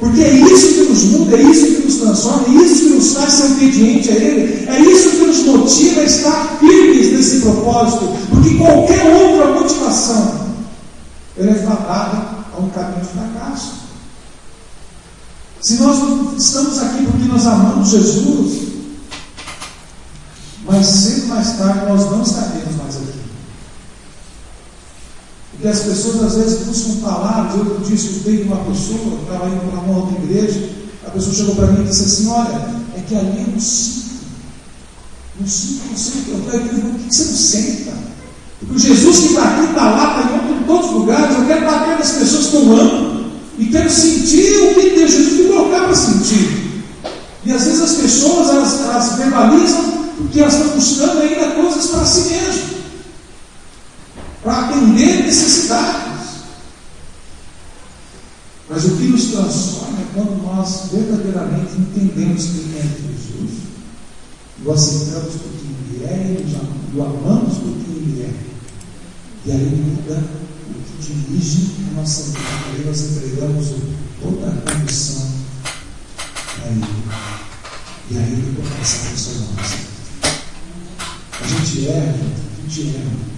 [0.00, 3.12] Porque é isso que nos muda, é isso que nos transforma, é isso que nos
[3.14, 8.08] faz ser obediente a Ele, é isso que nos motiva a estar firmes nesse propósito,
[8.28, 10.48] porque qualquer outra motivação
[11.36, 13.87] ela é fadada a um caminho de fracasso.
[15.60, 15.98] Se nós
[16.38, 18.68] estamos aqui porque nós amamos Jesus,
[20.64, 23.18] mais cedo ou mais tarde nós não estaremos mais aqui.
[25.50, 27.56] Porque as pessoas às vezes buscam palavras.
[27.56, 30.70] Eu disse, escutei de uma pessoa, estava indo para uma outra igreja,
[31.04, 34.08] a pessoa chegou para mim e disse assim: Olha, é que ali eu não sinto.
[35.40, 36.30] Não sinto, não sinto.
[36.30, 37.92] Eu falei, por que você não senta?
[38.60, 41.36] Porque o Jesus que está aqui, está lá, está em todos os lugares.
[41.36, 43.17] Eu quero bater nas pessoas que eu amo.
[43.58, 46.84] E quero sentir o que Deus Jesus me colocar para sentir.
[47.44, 52.04] E às vezes as pessoas elas, elas verbalizam porque elas estão buscando ainda coisas para
[52.04, 52.78] si mesmo,
[54.42, 56.08] para atender necessidades.
[58.68, 63.58] Mas o que nos transforma é quando nós verdadeiramente entendemos quem é Jesus,
[64.64, 68.34] o aceitamos por quem Ele é, e o amamos por quem Ele é.
[69.46, 70.47] E aí muda
[71.12, 72.38] dirige a nossa vida.
[72.72, 73.66] Aí nós entregamos
[74.22, 75.26] toda a condição
[76.64, 76.84] a Ele.
[78.10, 79.62] E aí Ele começa a transformar
[81.40, 83.28] A gente erra, a gente erra.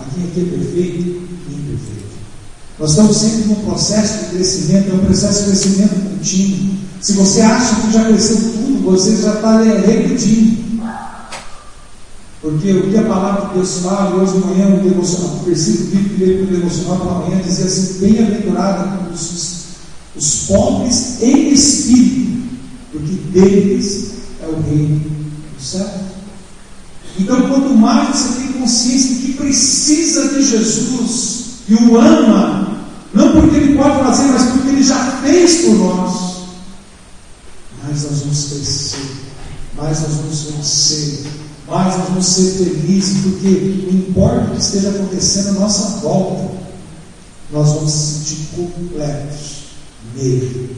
[0.00, 0.98] Aqui é é perfeito
[1.48, 2.06] e imperfeito.
[2.78, 6.76] Nós estamos sempre num processo de crescimento, é um processo de crescimento contínuo.
[7.00, 10.65] Se você acha que já cresceu tudo, você já está regredindo.
[12.46, 15.44] Porque o que a palavra de Deus fala, e hoje de manhã, o devocional, o
[15.46, 19.64] versículo bíblico que veio para o devocional pela manhã, dizia assim: Bem-aventurado os,
[20.14, 22.48] os pobres em espírito,
[22.92, 25.02] porque deles é o reino
[25.58, 25.90] céu.
[27.18, 32.78] Então, quanto mais você tem consciência de que precisa de Jesus e o ama,
[33.12, 36.36] não porque ele pode fazer, mas porque ele já fez por nós,
[37.82, 39.16] mais nós vamos crescer,
[39.76, 45.48] mais nós vamos vencer nós vamos ser felizes, porque não importa o que esteja acontecendo
[45.48, 46.48] à nossa volta,
[47.50, 49.56] nós vamos se sentir completos
[50.14, 50.76] nele.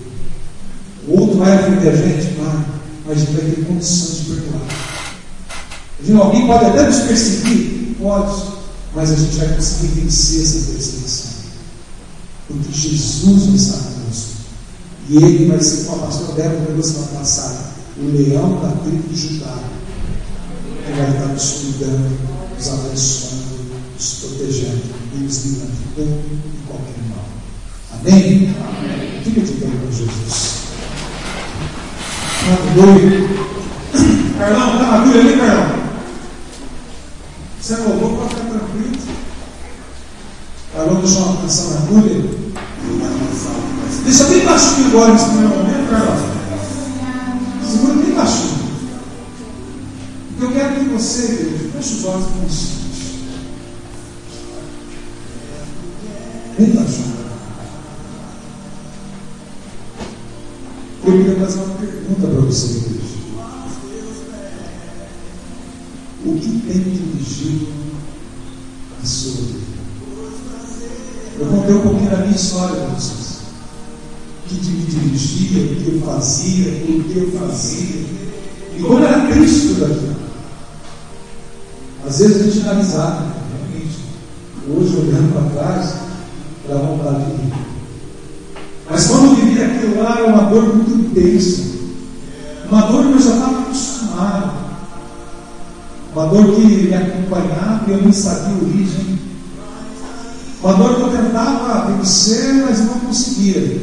[1.06, 2.64] O outro vai ofender a gente, vai,
[3.06, 6.24] mas a gente vai ter condições de perdoar.
[6.24, 7.96] Alguém pode até nos perseguir?
[7.98, 8.42] Pode,
[8.94, 11.30] mas a gente vai conseguir vencer essa perseguição.
[12.46, 14.28] Porque Jesus está conosco.
[15.10, 17.58] E ele vai ser, como a pastora Débora semana passada,
[17.98, 19.58] o leão da tribo de Judá
[20.88, 22.18] ele vai estar nos cuidando,
[22.56, 23.44] nos abençoando,
[23.94, 24.82] nos protegendo
[25.14, 27.24] e nos livrando de todo e qualquer mal.
[27.92, 28.54] Amém?
[28.56, 29.22] Amém.
[29.22, 30.58] Fica de pé com Jesus.
[32.48, 33.28] Aleluia.
[34.38, 35.78] Carlão, está na agulha ali, Carlão?
[37.60, 38.98] Você louvou, pode ficar tranquilo.
[40.74, 42.24] Carlão deixou uma canção na agulha.
[44.04, 46.27] Deixa bem baixinho agora nesse primeiro momento, Carlão.
[50.98, 52.78] Você, igreja, feche os olhos com isso.
[56.58, 57.18] Bem baixinho.
[61.04, 62.98] Eu queria fazer uma pergunta para você, igreja.
[66.26, 67.68] O que tem dirigido
[69.00, 69.58] a sua vida?
[71.38, 73.38] Eu contei um pouquinho da minha história para vocês.
[74.44, 78.04] O que me dirigia, o que eu fazia, o que eu fazia.
[78.76, 80.17] E como era Cristo daquilo.
[82.08, 83.98] Às vezes a gente risada, realmente.
[84.66, 85.94] Hoje, olhando para trás,
[86.66, 87.52] dá vontade de rir.
[88.90, 91.64] Mas quando eu vivi aquilo lá, era uma dor muito intensa.
[92.70, 94.52] Uma dor que eu já estava acostumado.
[96.14, 99.18] Uma dor que me acompanhava e eu não sabia a origem.
[100.62, 103.82] Uma dor que eu tentava vencer, mas não conseguia.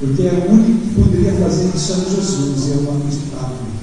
[0.00, 3.81] Porque é o único que poderia fazer isso era Jesus, e eu não acreditava nisso.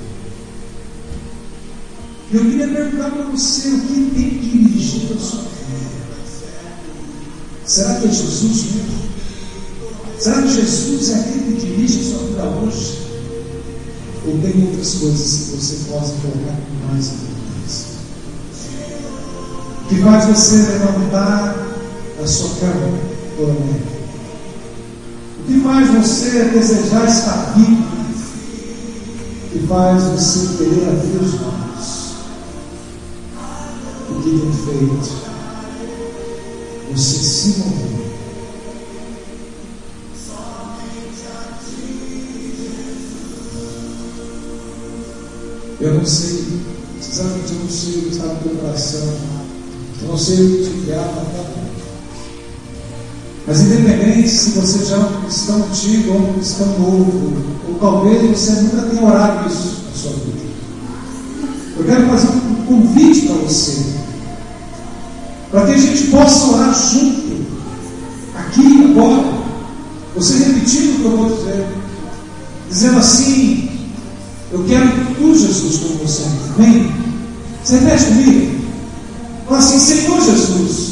[2.31, 5.49] Eu queria perguntar para você o que tem dirigido a sua vida.
[7.65, 9.09] Será que é Jesus mesmo?
[10.19, 12.99] Será que Jesus é aquele que dirige a sua vida hoje?
[14.27, 17.87] Ou tem outras coisas que você possa colocar com mais importância?
[19.87, 21.67] Que faz você levantar
[22.21, 22.99] a sua cama
[23.37, 23.79] toda manhã?
[25.39, 27.83] O que faz você desejar estar vivo?
[29.45, 31.68] O que faz você querer abrir os olhos?
[34.21, 35.29] Que tem feito
[36.91, 38.09] você se mover.
[45.81, 46.45] Eu não sei,
[46.99, 49.13] sinceramente eu não sei o que está no teu coração,
[50.01, 51.49] eu não sei o que te guiar para
[53.47, 57.33] mas independente se você já é um cristão antigo ou um cristão novo,
[57.67, 60.49] ou talvez você nunca tenha orado isso na sua vida.
[61.79, 63.98] Eu quero fazer um convite para você
[65.51, 67.45] para que a gente possa orar junto,
[68.35, 69.39] aqui, agora.
[70.15, 71.67] Você repetindo o que eu vou dizer,
[72.69, 73.69] dizendo assim:
[74.51, 76.23] Eu quero que tu, Jesus, como você
[76.57, 76.91] vem.
[77.63, 78.59] Você repete comigo?
[79.47, 80.89] Fala assim, Senhor Jesus.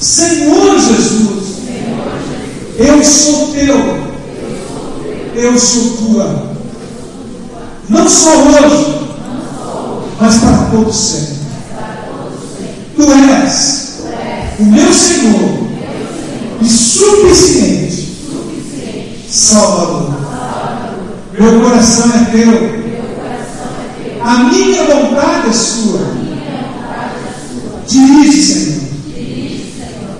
[0.00, 1.54] Senhor Jesus.
[2.78, 3.76] Eu sou teu.
[5.34, 6.54] Eu sou tua.
[7.88, 9.08] Não só hoje,
[10.20, 11.33] mas para todo sempre.
[13.04, 14.00] Tu és
[14.58, 15.68] o meu Senhor
[16.62, 18.16] e suficiente
[19.28, 20.14] Salvador.
[21.38, 22.84] Meu coração é teu.
[24.24, 26.00] A minha vontade é sua.
[27.86, 28.80] Dirige, Senhor.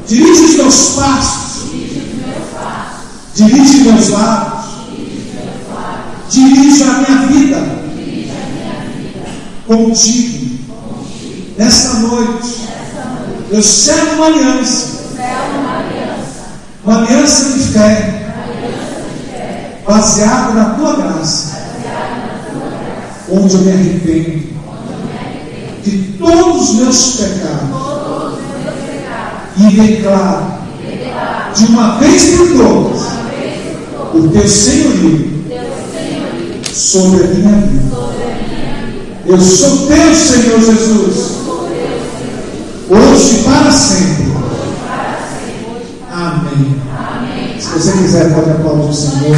[0.06, 1.62] Dirige os meus passos.
[3.34, 4.64] Dirige meus lábios.
[6.28, 7.78] Dirige a minha vida.
[9.66, 10.58] Contigo.
[11.56, 12.63] Nesta noite.
[13.54, 15.04] Eu selo uma aliança.
[16.84, 18.32] Uma aliança de fé.
[19.86, 21.62] Baseada na tua graça.
[23.30, 24.42] Onde eu me arrependo
[25.84, 28.38] de todos os meus pecados.
[29.56, 30.54] E declaro
[31.54, 33.02] de uma vez por todas
[34.14, 35.44] o teu senhorio
[36.72, 37.94] sobre a minha vida.
[39.26, 41.43] Eu sou teu, Senhor Jesus.
[42.88, 44.34] Hoje e para sempre.
[46.12, 46.80] Amém.
[47.58, 49.36] Se você quiser, pode aplaudir o Senhor.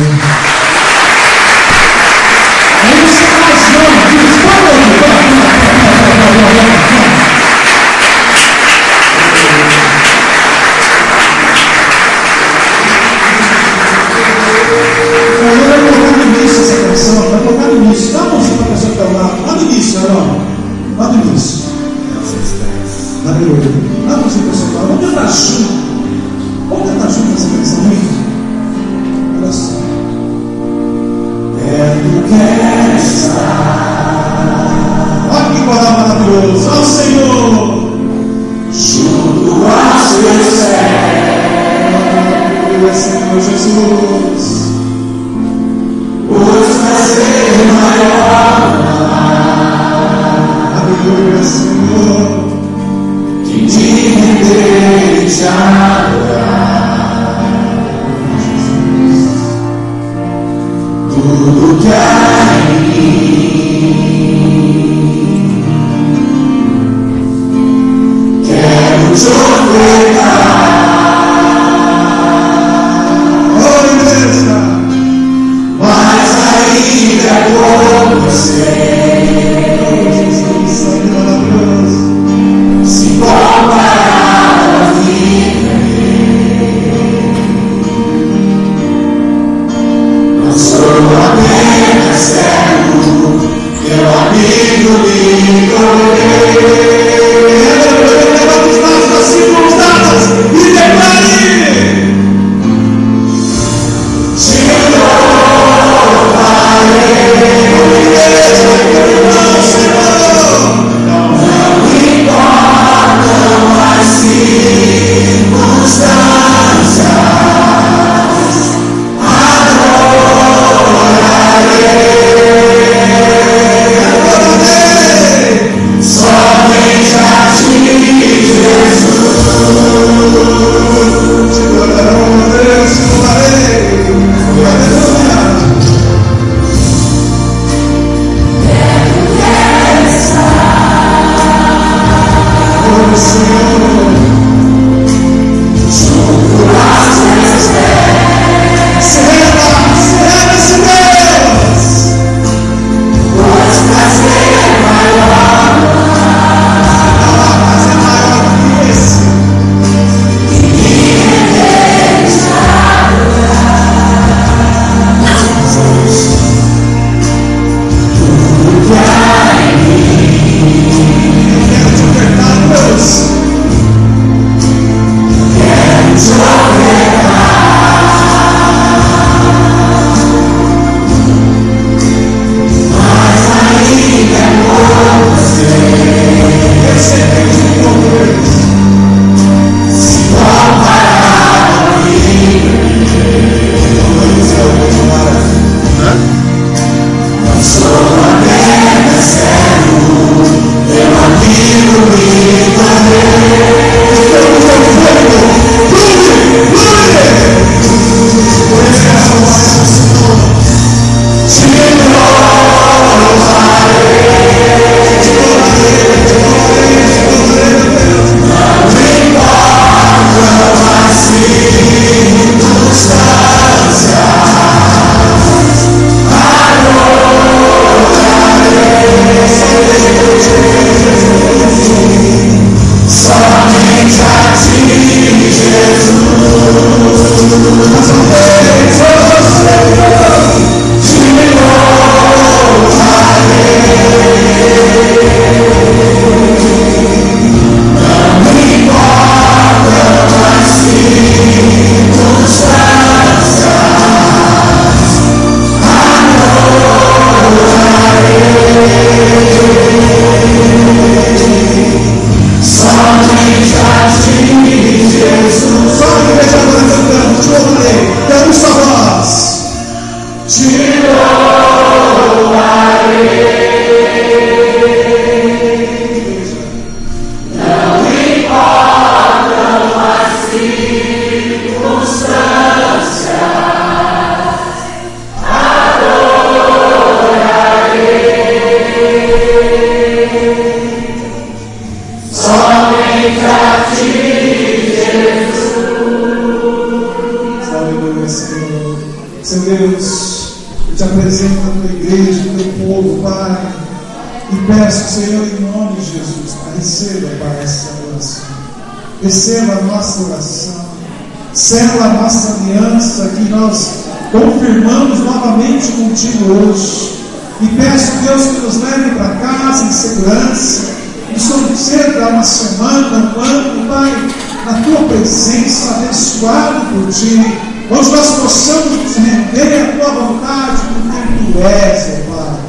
[311.66, 317.18] Sela a nossa aliança que nós confirmamos novamente contigo hoje.
[317.60, 320.82] E peço, Deus, que nos leve para casa em segurança.
[321.28, 324.32] Que suceda uma semana, um ano, Pai,
[324.64, 327.58] na tua presença, abençoado por ti.
[327.90, 332.60] Onde nós possamos nos render à tua vontade, como tu és, ó Pai.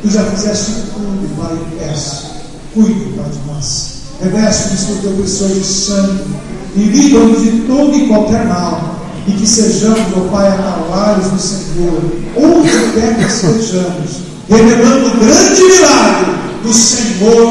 [0.00, 2.30] Tu já fizeste tudo, Pai, e peço.
[2.72, 3.90] Cuide, Pai, de nós.
[4.22, 9.00] Reveste-nos com o teu precioso sangue livra-nos de todo e qualquer mal.
[9.26, 12.02] E que sejamos, ó Pai, acabados do Senhor,
[12.36, 17.48] onde quer que estejamos, revelando o grande milagre do Senhor